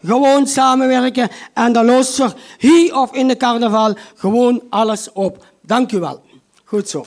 [0.02, 1.28] gewoon samenwerken.
[1.54, 5.44] En dan lost er hier of in de carnaval gewoon alles op.
[5.62, 6.22] Dank u wel.
[6.64, 7.04] Goed zo.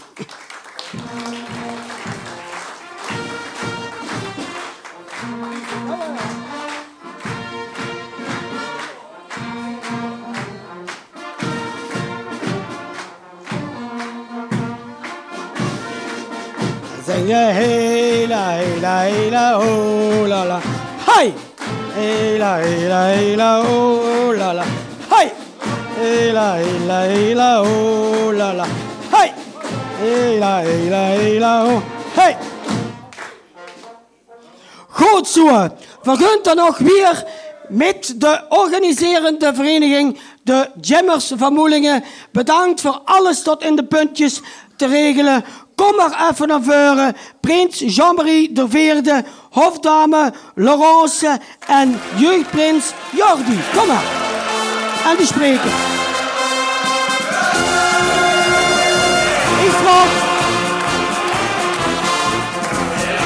[17.06, 20.60] Zing je hela, hela, hela, oh la la.
[21.08, 21.34] Hai!
[21.96, 24.64] Hela, hela, hela, oh la la.
[25.12, 25.32] Hai!
[26.00, 28.66] Hela, hela, hela, oh la la.
[28.66, 28.85] Hai!
[29.98, 31.82] Hela, hela, hela.
[32.14, 32.38] Hey!
[34.90, 35.48] Goed zo.
[36.04, 37.24] Gaan dan nog weer
[37.70, 42.04] met de organiserende vereniging, de Jammers van Moelingen.
[42.32, 44.42] Bedankt voor alles tot in de puntjes
[44.76, 45.46] te regelen.
[45.76, 47.16] Kom maar even naar voren.
[47.40, 53.60] Prins Jean-Marie de Veerde, hofdame Laurence en jeugdprins Jordi.
[53.76, 54.04] Kom maar.
[55.06, 55.72] En die spreken.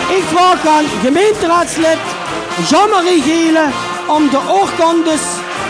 [0.10, 0.68] Ik vraag...
[0.68, 1.98] Aan gemeenteraadslid
[2.70, 3.66] Jean-Marie Gele
[4.08, 5.22] om de oorkondes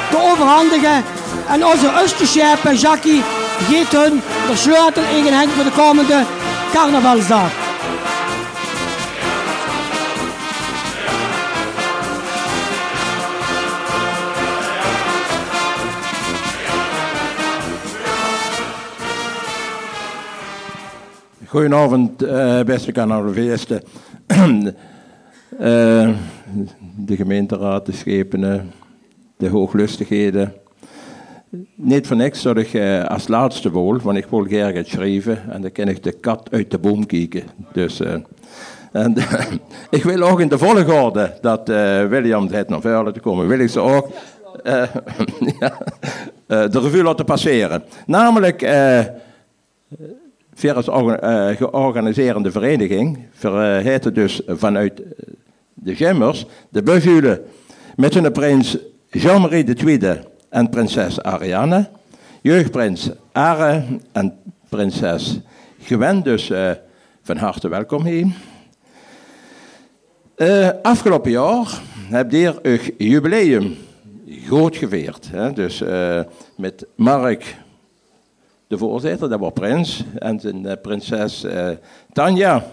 [0.09, 1.03] te overhandigen.
[1.47, 3.23] En onze Oosterschepen, Jackie,
[3.69, 6.23] geeft hun de sleutel ingehenkt voor de komende
[6.73, 7.58] carnavalsdag.
[21.49, 23.81] Goedenavond, eh, beste carnavalisten.
[25.59, 26.09] Eh,
[26.95, 28.71] de gemeenteraad, de schepenen,
[29.37, 30.53] de hooglustigheden,
[31.75, 35.61] niet voor niks dat ik eh, als laatste wil, want ik wil graag schrijven en
[35.61, 37.43] dan kan ik de kat uit de boom kijken.
[37.73, 38.13] Dus, eh,
[38.91, 39.15] en,
[39.99, 41.67] ik wil ook in de volgorde dat
[42.09, 44.07] William het naar verder te komen, wil ik ze ook
[46.47, 47.83] de revue laten passeren.
[48.05, 48.61] Namelijk,
[50.59, 55.01] eh orga- eh, georganiserende vereniging verheet het dus vanuit
[55.73, 57.41] de Gemmers de Beugule
[57.95, 58.77] met hun prins
[59.09, 61.89] Jean-Marie II en prinses Ariane,
[62.41, 64.33] jeugdprins Are en
[64.69, 65.39] prinses
[65.81, 66.71] Gwen, dus eh,
[67.21, 68.27] van harte welkom hier.
[70.35, 73.75] Eh, afgelopen jaar heb je een jubileum
[74.45, 75.29] groot gevierd.
[75.31, 75.53] Hè?
[75.53, 76.21] Dus eh,
[76.57, 77.55] met Mark,
[78.69, 81.69] de voorzitter, dat was prins, en zijn eh, prinses eh,
[82.13, 82.65] Tanja.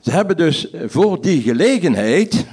[0.00, 2.46] Ze hebben dus voor die gelegenheid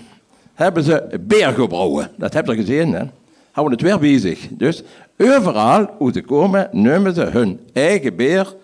[0.53, 2.11] hebben ze beer gebrouwen.
[2.17, 3.03] Dat heb je gezien, hè?
[3.51, 4.47] Houden het weer bezig.
[4.49, 4.83] Dus
[5.17, 8.55] overal hoe ze komen, nemen ze hun eigen beer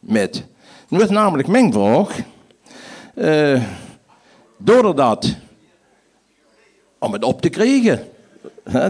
[0.00, 0.44] met.
[0.88, 2.18] Nu is namelijk mijn vraag.
[3.14, 3.62] eh,
[4.56, 5.36] doordat
[6.98, 8.08] om het op te krijgen.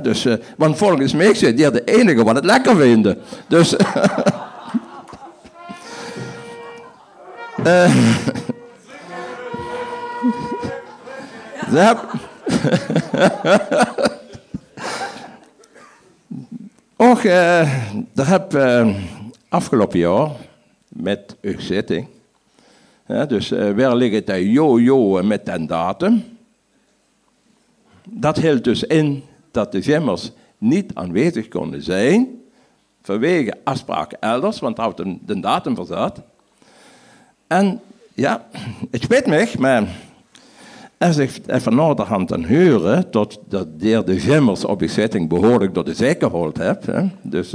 [0.03, 3.19] Dus, eh, want volgens mij zijn die de enige wat het lekker vinden.
[3.47, 3.77] Dus.
[7.65, 7.95] eh.
[16.97, 17.75] Och, eh,
[18.13, 18.55] daar heb
[19.49, 20.31] afgelopen jaar
[20.89, 22.07] met uw zitting.
[23.29, 26.25] dus ligt het daar jo-jo met den datum?
[28.05, 32.41] Dat hield dus in dat de gemmers niet aanwezig konden zijn
[33.03, 34.97] vanwege afspraken elders, want daar had
[35.27, 36.23] de datum voor zat.
[37.47, 37.81] En
[38.15, 38.47] ja,
[38.91, 39.89] het spijt me, maar
[40.99, 45.75] als ik even naderhand dan horen tot dat de de gemmers op de zitting behoorlijk
[45.75, 47.11] door de zee gehold heb.
[47.23, 47.53] Dus,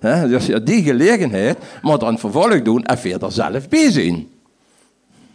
[0.00, 4.26] eh, dus die gelegenheid moet dan vervolg doen en verder zelf bij zijn.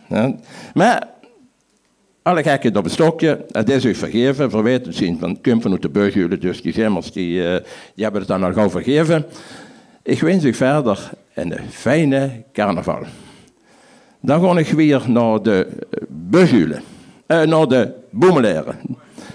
[0.07, 0.35] Ja.
[0.73, 1.07] Maar
[2.22, 5.82] alle gekheid op een stokje, het is u vergeven, verwijt het zien van Kim vanuit
[5.82, 7.63] de Beugjulen, dus die gemmers die, eh,
[7.95, 9.26] die hebben het dan al gauw vergeven.
[10.03, 13.03] Ik wens u verder een fijne carnaval.
[14.22, 15.67] Dan ga ik weer naar de
[16.07, 16.82] Beugjulen,
[17.26, 18.80] eh, naar de Boemelaren.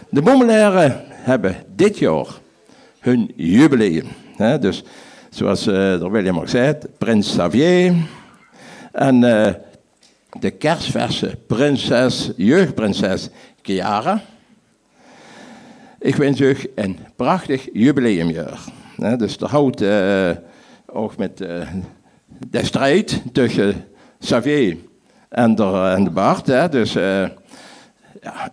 [0.09, 2.27] De Boemelaren hebben dit jaar
[2.99, 4.07] hun jubileum.
[4.61, 4.83] Dus
[5.31, 7.95] zoals eh er William ook zei, Prins Xavier
[8.93, 9.55] en eh,
[10.41, 13.29] de kerstverse prinses, jeugdprinses
[13.63, 14.23] Chiara.
[15.99, 18.59] Ik wens u een prachtig jubileumjaar.
[19.17, 20.31] Dus er houdt eh,
[20.87, 21.69] ook met eh,
[22.49, 23.85] de strijd tussen
[24.19, 24.77] Xavier
[25.29, 26.47] en de, en de Bart.
[26.47, 27.29] Hè, dus eh,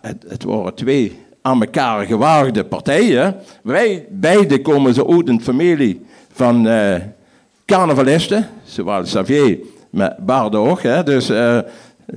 [0.00, 3.36] het, het waren twee aan elkaar gewaagde partijen.
[3.62, 6.96] Wij beide komen zo uit een familie van eh
[7.66, 9.58] carnavalisten, zowel Xavier,
[9.92, 10.82] maar Bart ook.
[10.82, 11.58] Hè, dus eh,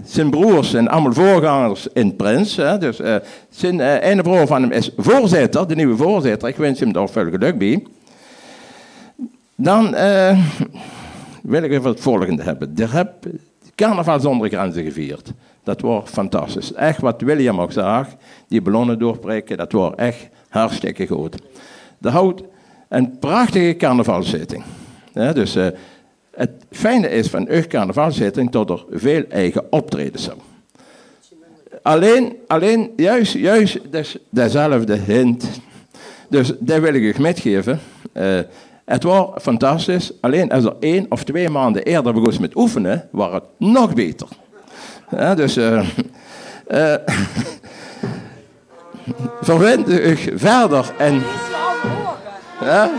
[0.04, 2.56] zijn broers zijn allemaal voorgangers in Prins.
[2.56, 3.16] Hè, dus eh,
[3.50, 6.50] zijn eh, ene broer van hem is voorzitter, de nieuwe voorzitter.
[6.50, 7.86] Ik wens hem daar veel geluk bij.
[9.56, 9.92] Dan
[11.42, 12.74] wil ik even het volgende hebben.
[12.76, 13.14] Er heb
[13.76, 15.34] carnaval zonder grenzen gevierd.
[15.64, 16.74] Dat was fantastisch.
[16.74, 18.08] Echt wat William ook zag,
[18.48, 21.36] die ballonnen doorprikken, dat was echt hartstikke goed.
[22.02, 22.42] Er houdt
[22.90, 24.64] een prachtige carnavalzitting.
[25.14, 25.58] Ja, dus
[26.36, 30.38] het fijne is van uw carnavalzitting dat er veel eigen optredens zijn.
[31.82, 35.48] Alleen, alleen juist, juist des, dezelfde hint.
[36.30, 37.80] Dus daar wil ik u metgeven.
[38.12, 38.40] Eh,
[38.86, 40.12] het was fantastisch.
[40.22, 44.28] Alleen als er één of twee maanden eerder begon met oefenen, was het nog beter.
[45.12, 45.88] Ja, dus eh
[46.68, 46.96] eh,
[49.42, 51.22] verwend u verder en...
[52.62, 52.92] Ja?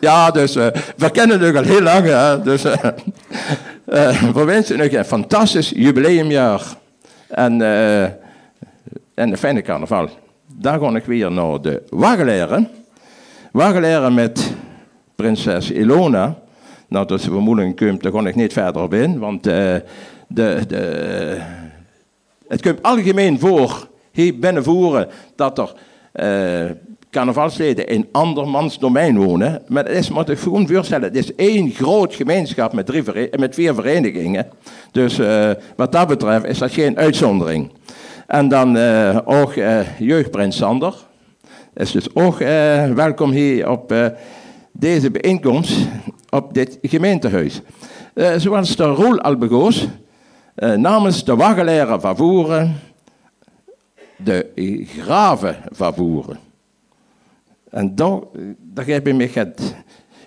[0.00, 0.66] Ja, dus eh,
[0.96, 2.06] we kennen het al heel lang.
[2.42, 6.62] Dus eh, we wensen een fantastisch jubileumjaar.
[7.28, 8.18] En, en
[9.14, 10.08] een fijne carnaval.
[10.46, 12.68] Dan ga ik weer naar de Wageleren.
[13.52, 14.52] Wageleren met
[15.16, 16.38] prinses Ilona.
[16.88, 19.18] Nou, dat is vermoedelijk komt, daar ga ik niet verder op in.
[19.18, 19.82] Want de,
[20.28, 21.38] de,
[22.48, 25.72] het komt algemeen voor, hier binnenvoeren, dat er
[27.10, 29.62] carnavalsleden in andermans domein wonen.
[29.66, 33.02] Maar het is, moet ik gewoon voorstellen, het is één groot gemeenschap met, drie
[33.38, 34.46] met vier verenigingen.
[34.92, 37.70] Dus eh, wat dat betreft is dat geen uitzondering.
[38.28, 40.94] En dan eh, ook eh, jeugdprins Sander.
[41.74, 42.38] Is dus ook
[42.94, 43.94] welkom hier op
[44.72, 45.88] deze bijeenkomst
[46.30, 47.60] op dit gemeentehuis.
[48.14, 49.88] Eh, zoals de Roel Albegoos,
[50.76, 52.74] namens de Waggelaren van
[54.16, 54.46] de
[54.98, 56.47] Graven van Voeren.
[57.70, 58.18] En daar,
[58.58, 59.74] daar heb ik me het.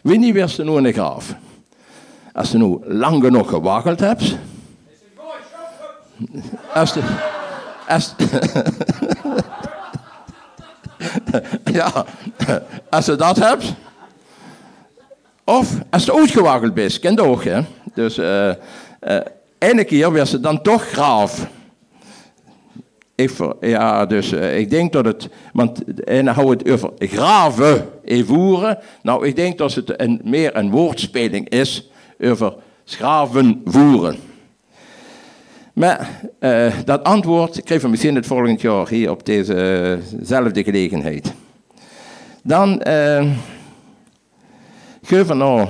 [0.02, 1.36] Wanneer werd ze nu in graaf?
[2.34, 4.36] Als ze nu lang genoeg gewaggeld hebt.
[6.74, 7.02] Als de,
[7.88, 8.16] als,
[11.74, 12.06] ja,
[12.90, 13.74] als je dat hebt.
[15.44, 17.62] Of als je uitgewaggeld bent, ken je ook, hè?
[17.94, 18.52] Dus uh,
[19.58, 21.48] ene keer werd ze dan toch graaf.
[23.60, 28.26] Ja, dus eh, ik denk dat het, want en dan houdt het over graven en
[28.26, 28.78] voeren.
[29.02, 32.54] Nou, ik denk dat het een, meer een woordspeling is over
[32.84, 34.16] schraven voeren.
[35.74, 36.10] Maar
[36.40, 41.34] eh, dat antwoord krijgen we misschien het volgend jaar hier op dezezelfde gelegenheid.
[42.44, 43.26] Dan eh
[45.10, 45.68] we nou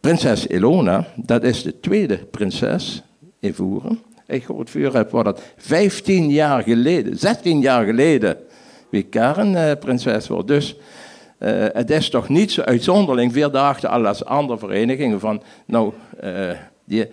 [0.00, 3.02] prinses Ilona, dat is de tweede prinses
[3.40, 3.98] in Voeren.
[4.26, 8.36] Ik gehoord vuur heb dat 15 jaar geleden, 16 jaar geleden,
[8.90, 10.48] wie Karen eh, prinses wordt.
[10.48, 10.76] Dus
[11.38, 16.50] eh, het is toch niet zo uitzonderlijk, dagen al als andere verenigingen van, nou, eh,
[16.84, 17.06] die,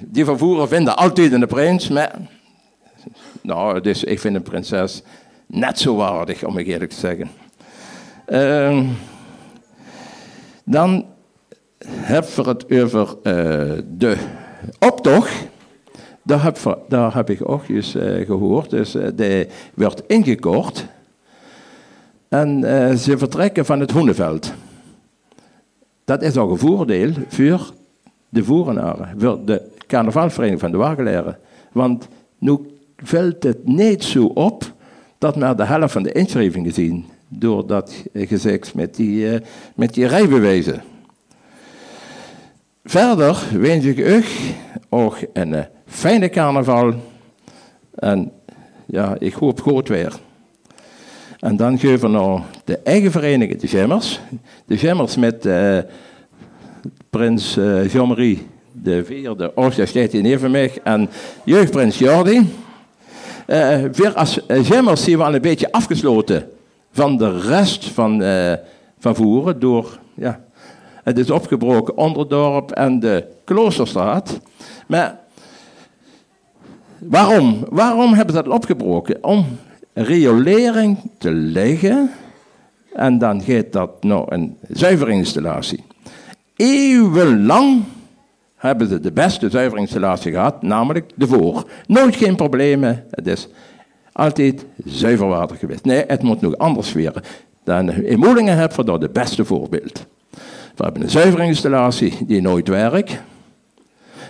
[0.00, 2.18] die van Voeren vinden altijd een prins, maar,
[3.40, 5.02] nou, dus ik vind een prinses
[5.46, 7.30] net zo waardig, om ik eerlijk te zeggen.
[8.26, 8.84] Ehm,
[10.64, 11.06] dan
[11.86, 13.16] hebben we het over
[13.98, 14.16] de
[14.78, 15.52] optocht.
[16.24, 18.70] Daar heb, daar heb ik ook eens eh, gehoord.
[18.70, 20.86] Dus eh, die werd ingekort.
[22.28, 24.52] En eh, ze vertrekken van het Hoeneveld.
[26.04, 27.72] Dat is ook een voordeel voor
[28.28, 31.38] de voerenaren, voor de carnavalvereniging van de Wagelaren.
[31.72, 32.08] Want
[32.38, 32.58] nu
[32.96, 34.72] valt het niet zo op
[35.18, 37.04] dat maar de helft van de inschrijvingen zien.
[37.28, 39.40] Door dat gezegd met die,
[39.74, 40.82] met die rijbewijzen.
[42.84, 44.24] Verder wens ik u
[44.88, 45.60] ook eh,
[45.94, 46.94] fijne carnaval.
[47.94, 48.32] En
[48.86, 50.12] ja, ik hoop goed weer.
[51.38, 54.20] En dan geven we nou de eigen vereniging, de Gemmers.
[54.66, 55.78] De Gemmers met eh,
[57.10, 59.52] prins eh, Jean-Marie de vierde,
[60.22, 61.10] neer mij, en
[61.44, 62.54] jeugdprins Jordi.
[63.46, 66.48] Eh weer als Gemmers zien we al een beetje afgesloten
[66.90, 68.52] van de rest van, eh,
[68.98, 70.44] van Voeren door, ja,
[71.02, 74.40] het is opgebroken Onderdorp en de Kloosterstraat.
[74.86, 75.23] Maar
[77.08, 77.64] waarom?
[77.68, 79.24] Waarom hebben ze dat opgebroken?
[79.24, 79.46] Om
[79.92, 82.10] riolering te leggen
[82.92, 85.84] en dan gaat dat naar een zuiverinstallatie.
[86.56, 87.82] Eeuwenlang
[88.56, 91.68] hebben ze de beste zuiverinstallatie gehad, namelijk de voor.
[91.86, 93.48] Nooit geen problemen, het is
[94.12, 95.84] altijd zuiver water geweest.
[95.84, 97.22] Nee, het moet nog anders weer.
[97.64, 100.06] Dan in Moelingen hebben we daar de beste voorbeeld.
[100.74, 103.20] We hebben een zuiverinstallatie die nooit werkt.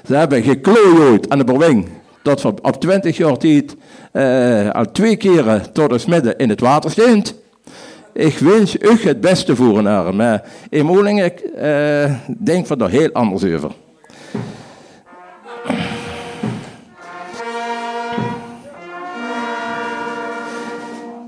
[0.07, 1.89] Ze hebben geklooid aan de Berwing.
[2.25, 3.77] Tot we op 20 jaar tijd
[4.13, 7.35] eh, al twee keren tot het midden in het water stond.
[8.13, 9.87] Ik wens u het beste voor een
[10.71, 10.87] in
[11.57, 13.71] eh, denk we er heel anders over.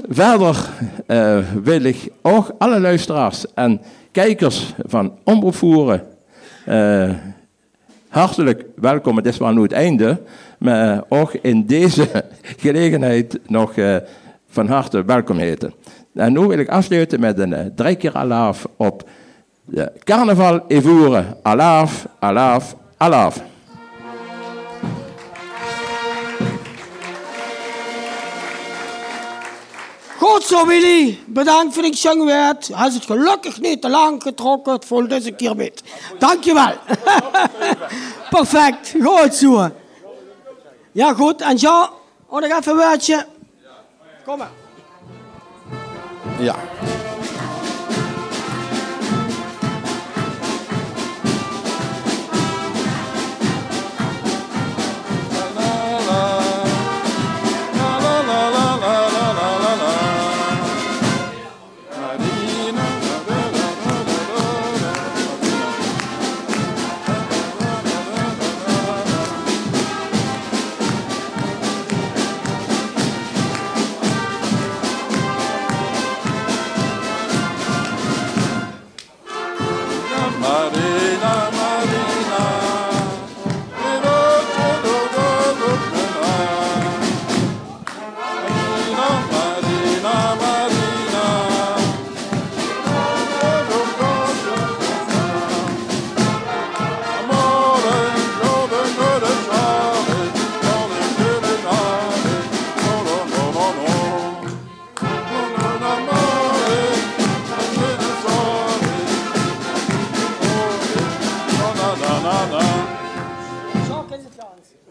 [0.09, 0.69] Verder
[1.07, 3.81] eh, wil ik ook alle luisteraars en
[4.13, 6.03] kijkers van Omroep Voeren
[8.17, 9.17] hartelijk welkom.
[9.17, 10.21] Het is wel nu het einde,
[10.59, 12.25] maar ook in deze
[12.64, 13.97] gelegenheid nog eh,
[14.49, 15.75] van harte welkom heten.
[16.14, 19.09] En nu wil ik afsluiten met een eh, drie keer alaaf op
[19.64, 21.37] de carnaval in Voeren.
[21.43, 23.43] Alaaf, alaaf, alaaf.
[30.47, 31.19] Zo, Willy.
[31.27, 32.67] Bedankt voor het zangwerk.
[32.67, 34.83] Hij is het gelukkig niet te lang getrokken.
[34.83, 35.83] Voelt deze keer met.
[36.19, 36.73] Dankjewel.
[38.31, 38.95] Perfect.
[39.03, 39.71] Goed zo.
[40.93, 41.41] Ja, goed.
[41.41, 41.89] En oh,
[42.29, 43.27] nog even een woordje.
[44.25, 44.51] Kom maar.
[46.39, 46.55] Ja.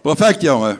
[0.01, 0.79] Perfect, jongen.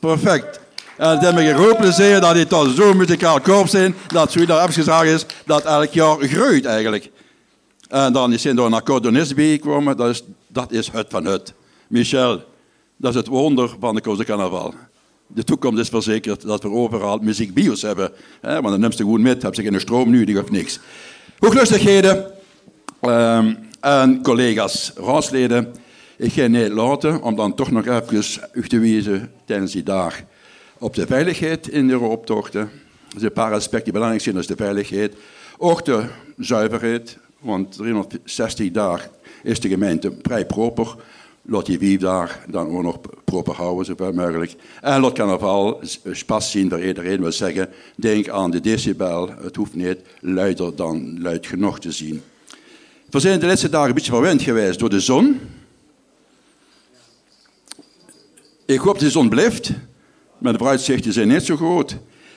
[0.00, 0.60] Perfect.
[0.96, 4.84] En het heeft me groot plezier dat hij toch zo'n muzikaal korps zijn, dat zoiets
[4.84, 7.10] daar is, dat elk jaar groeit eigenlijk.
[7.88, 11.52] En dan is hij door een accordonist bijgekomen, dat is, dat is het van het.
[11.88, 12.42] Michel,
[12.96, 14.74] dat is het wonder van de Koze Carnaval.
[15.26, 18.12] De toekomst is verzekerd dat we overal muziekbios hebben.
[18.40, 20.78] Hè, want dan neemt ze gewoon met, hebben ze geen stroom nu, die heeft niks.
[21.38, 22.32] Hooglustigheden
[23.00, 25.74] ehm, en collega's, raadsleden.
[26.20, 30.22] Ik ga niet laten om dan toch nog even u te wijzen tijdens die dag
[30.78, 32.60] op de veiligheid in de optochten.
[32.60, 32.70] Er
[33.10, 35.14] zijn een paar aspecten die belangrijk zijn, is de veiligheid.
[35.58, 36.04] Ook de
[36.36, 39.10] zuiverheid, want 360 dagen
[39.42, 40.94] is de gemeente vrij proper.
[41.42, 44.54] Laat die vijf dagen dan ook nog proper houden, zoveel mogelijk.
[44.80, 47.20] En laat carnaval spas zien voor iedereen.
[47.20, 49.30] wil zeggen, denk aan de decibel.
[49.42, 52.22] Het hoeft niet luider dan luid genoeg te zien.
[53.10, 55.40] We zijn de laatste dagen een beetje verwend geweest door de zon.
[58.70, 59.70] Ik hoop dat de zon blijft,
[60.38, 61.96] maar de vooruitzichten zijn niet zo groot.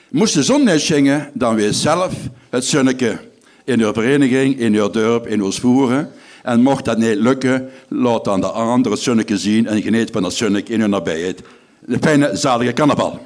[0.09, 2.13] Moest de zon niet schijnen, dan weer zelf
[2.49, 3.19] het zonnetje
[3.63, 6.11] in uw vereniging, in uw dorp, in uw voeren.
[6.43, 10.33] En mocht dat niet lukken, laat dan de andere zonnetje zien en geniet van dat
[10.33, 11.41] zonnetje in uw nabijheid.
[11.85, 13.25] Een fijne, zalige carnaval.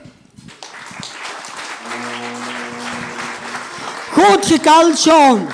[4.12, 5.48] Goed gekald, Sean.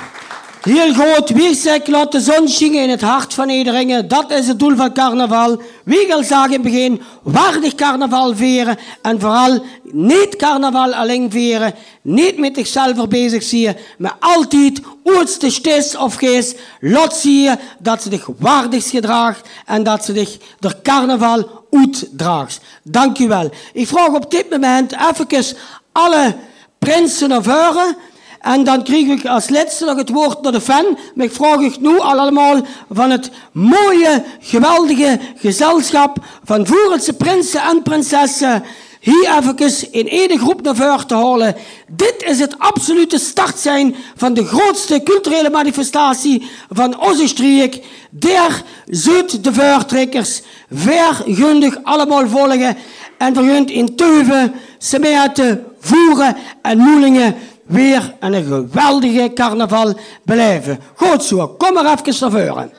[0.64, 4.08] Heel groot weersek, laat de zon schijnen in het hart van iedereen.
[4.08, 5.62] Dat is het doel van carnaval.
[5.84, 8.78] Wie al zag in het begin, waardig carnaval vieren.
[9.02, 11.74] En vooral niet carnaval alleen vieren.
[12.02, 13.76] Niet met zichzelf bezig zien.
[13.98, 19.48] Maar altijd, ooit de stis of geest, laat zien dat ze zich waardig gedraagt.
[19.66, 22.60] En dat ze zich de carnaval uitdraagt.
[22.82, 23.50] Dank u wel.
[23.72, 25.56] Ik vraag op dit moment even
[25.92, 26.36] alle
[26.78, 27.96] prinsen naar voren.
[28.44, 30.98] En dan kreeg ik als laatste nog het woord naar de fan.
[31.14, 37.82] Maar ik vraag ik nu allemaal van het mooie, geweldige gezelschap van Voerelse prinsen en
[37.82, 38.62] prinsessen
[39.00, 41.56] hier even in één groep naar voren te halen.
[41.88, 47.84] Dit is het absolute start zijn van de grootste culturele manifestatie van onze streek.
[48.10, 52.76] Der zuid de vuurtrekkers vergundig allemaal volgen
[53.18, 57.34] en vergunt in Teuven, Semeten, Voeren en Moelingen
[57.66, 60.80] weer een geweldige carnaval beleven.
[60.94, 62.72] Goed zo, kom maar even naar voren.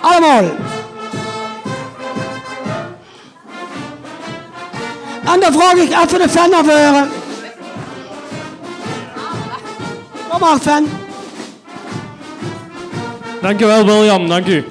[0.00, 0.44] Allemaal.
[5.24, 7.08] En dan vraag ik even de fan naar voren.
[10.28, 10.86] Kom maar, fan.
[13.40, 14.28] Dankjewel, William.
[14.28, 14.64] Dank u.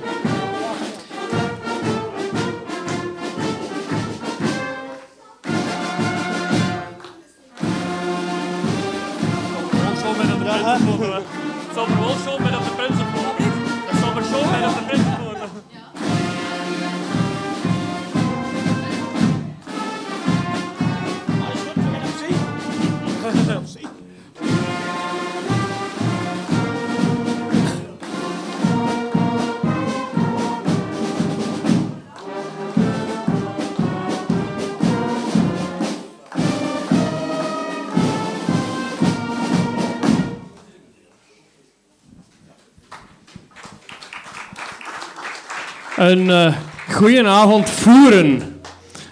[46.00, 46.56] Een uh,
[46.92, 48.60] goeie avond voeren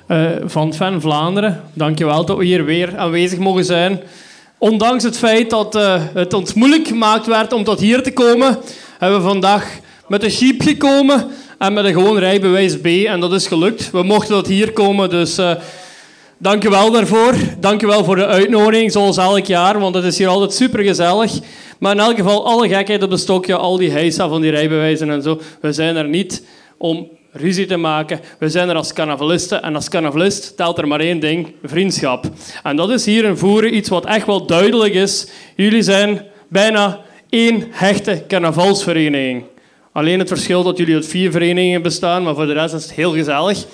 [0.08, 1.62] uh, van Fan Vlaanderen.
[1.74, 4.02] Dankjewel dat we hier weer aanwezig mogen zijn.
[4.58, 8.58] Ondanks het feit dat uh, het ons moeilijk gemaakt werd om tot hier te komen,
[8.98, 11.28] hebben we vandaag met een jeep gekomen
[11.58, 12.86] en met een gewoon rijbewijs B.
[12.86, 13.92] En dat is gelukt.
[13.92, 15.40] We mochten tot hier komen, dus
[16.38, 17.34] dankjewel daarvoor.
[17.60, 21.32] Dankjewel voor de uitnodiging, zoals elk jaar, want het is hier altijd super gezellig.
[21.80, 25.10] Maar in elk geval, alle gekheid op de stokje, al die heisa van die rijbewijzen
[25.10, 26.44] en zo, we zijn er niet
[26.78, 28.20] om ruzie te maken.
[28.40, 32.26] We zijn er als carnavalisten en als carnavalist telt er maar één ding, vriendschap.
[32.64, 35.28] En dat is hier in Voeren iets wat echt wel duidelijk is.
[35.56, 37.00] Jullie zijn bijna
[37.30, 39.44] één hechte carnavalsvereniging.
[39.92, 42.94] Alleen het verschil dat jullie uit vier verenigingen bestaan, maar voor de rest is het
[42.94, 43.66] heel gezellig.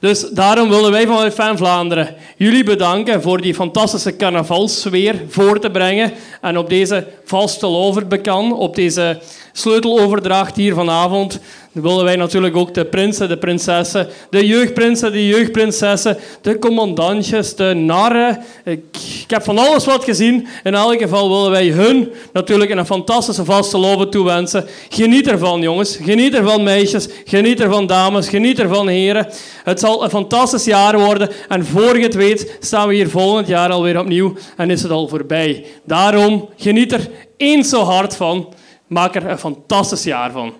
[0.00, 5.70] Dus daarom willen wij vanuit Fan Vlaanderen jullie bedanken voor die fantastische carnavalsfeer voor te
[5.70, 6.12] brengen.
[6.40, 9.20] En op deze vaste bekan, op deze
[9.52, 11.40] sleuteloverdracht hier vanavond,
[11.72, 17.56] dan willen wij natuurlijk ook de prinsen, de prinsessen, de jeugdprinsen, de jeugdprinsessen, de commandantjes,
[17.56, 18.42] de narren.
[18.64, 18.84] Ik,
[19.26, 20.46] heb van alles wat gezien.
[20.64, 24.66] In elk geval willen wij hun natuurlijk een fantastische vaste loven toewensen.
[24.88, 25.96] Geniet ervan, jongens.
[25.96, 27.08] Geniet ervan, meisjes.
[27.24, 28.28] Geniet ervan, dames.
[28.28, 29.26] Geniet ervan, heren.
[29.64, 31.30] Het zal een fantastisch jaar worden.
[31.48, 34.90] En voor je het weet, staan we hier volgend jaar alweer opnieuw en is het
[34.90, 35.64] al voorbij.
[35.84, 38.54] Daarom, geniet er eens zo hard van.
[38.92, 40.52] Maak er een fantastisch jaar van.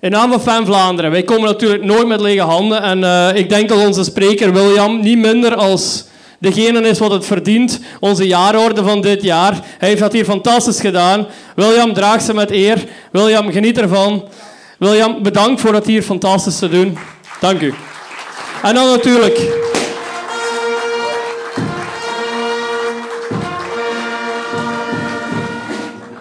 [0.00, 2.82] In naam van Fan Vlaanderen, wij komen natuurlijk nooit met lege handen.
[2.82, 6.04] En eh, ik denk dat onze spreker William niet minder als
[6.38, 7.80] degene is wat het verdient.
[8.00, 9.52] Onze jaarorde van dit jaar.
[9.78, 11.26] Hij heeft dat hier fantastisch gedaan.
[11.56, 12.84] William, draag ze met eer.
[13.12, 14.24] William, geniet ervan.
[14.78, 16.98] William, bedankt voor dat hier fantastisch te doen.
[17.40, 17.74] Dank u.
[18.62, 19.72] En dan natuurlijk...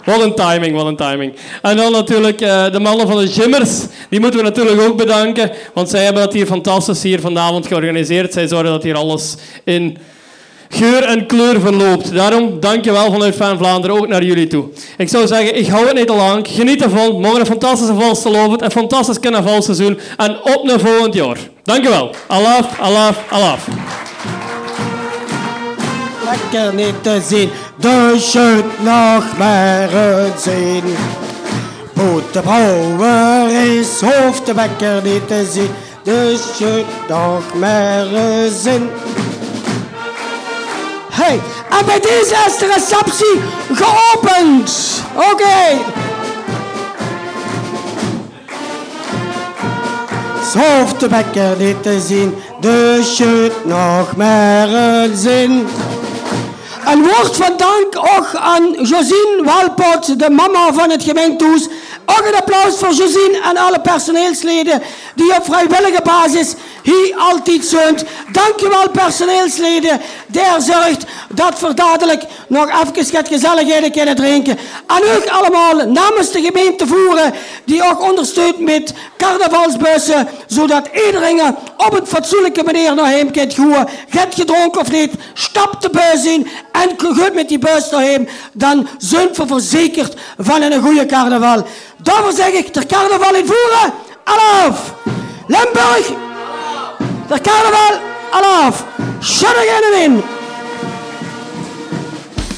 [0.06, 1.34] Wat een timing, wat een timing.
[1.62, 3.80] En dan natuurlijk uh, de mannen van de Jimmers.
[4.10, 5.52] Die moeten we natuurlijk ook bedanken.
[5.74, 8.34] Want zij hebben dat hier fantastisch hier vanavond georganiseerd.
[8.34, 9.98] Zij zorgen dat hier alles in
[10.70, 12.14] geur en kleur verloopt.
[12.14, 14.66] Daarom, dankjewel vanuit Fan Vlaanderen ook naar jullie toe.
[14.98, 16.48] Ik zou zeggen, ik hou het niet te lang.
[16.48, 17.22] Geniet ervan.
[17.22, 18.62] Morgen een fantastische valstelovend.
[18.62, 20.00] Een fantastisch carnavalseizoen.
[20.18, 21.38] En op naar volgend jaar.
[21.64, 22.12] Dankjewel.
[22.28, 23.68] Alaf, alaf, alaf.
[26.34, 27.52] Lekker niet te zien.
[27.76, 29.90] De shirt nog maar
[30.38, 30.96] zien.
[31.94, 35.70] Boet de brouwer is hoofd de wekker niet te zien.
[36.04, 38.06] De shirt nog maar
[38.64, 38.90] zien.
[41.12, 41.40] Hey,
[41.80, 43.42] en bij deze is de receptie
[43.74, 45.02] geopend.
[45.32, 45.82] Oké.
[50.54, 52.36] Hoofd de wekker niet te zien.
[52.60, 55.68] De shirt nog maar zin.
[56.86, 61.68] Een woord van dank ook aan Josine Walpot, de mama van het gemeentehuis.
[62.06, 64.82] Ook een applaus voor Josine en alle personeelsleden
[65.16, 66.54] die op vrijwillige basis
[66.84, 67.98] hier altijd zijn.
[68.32, 70.02] Dankjewel personeelsleden.
[70.28, 74.58] Der zorgt dat we dadelijk nog even wat gezelligheden kunnen drinken.
[74.88, 77.34] En u allemaal namens de gemeente Voeren
[77.66, 80.28] die ook ondersteunt met carnavalsbussen.
[80.48, 81.42] Zodat iedereen
[81.78, 83.90] op een fatsoenlijke manier naar hem kan gaan.
[84.10, 88.28] Get gedronken of niet, stap de bus in en goed met die bus naar hem.
[88.54, 91.68] Dan zijn we verzekerd van een goede carnaval.
[91.98, 93.94] Daarvoor zeg ik, de carnaval in Voeren,
[94.24, 94.94] alaf!
[95.48, 96.08] Limburg,
[97.28, 98.00] de carnaval,
[98.32, 98.86] alaf!
[99.20, 100.24] Schudden in!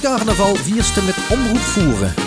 [0.02, 2.25] Carnaval vierste met omroep voeren.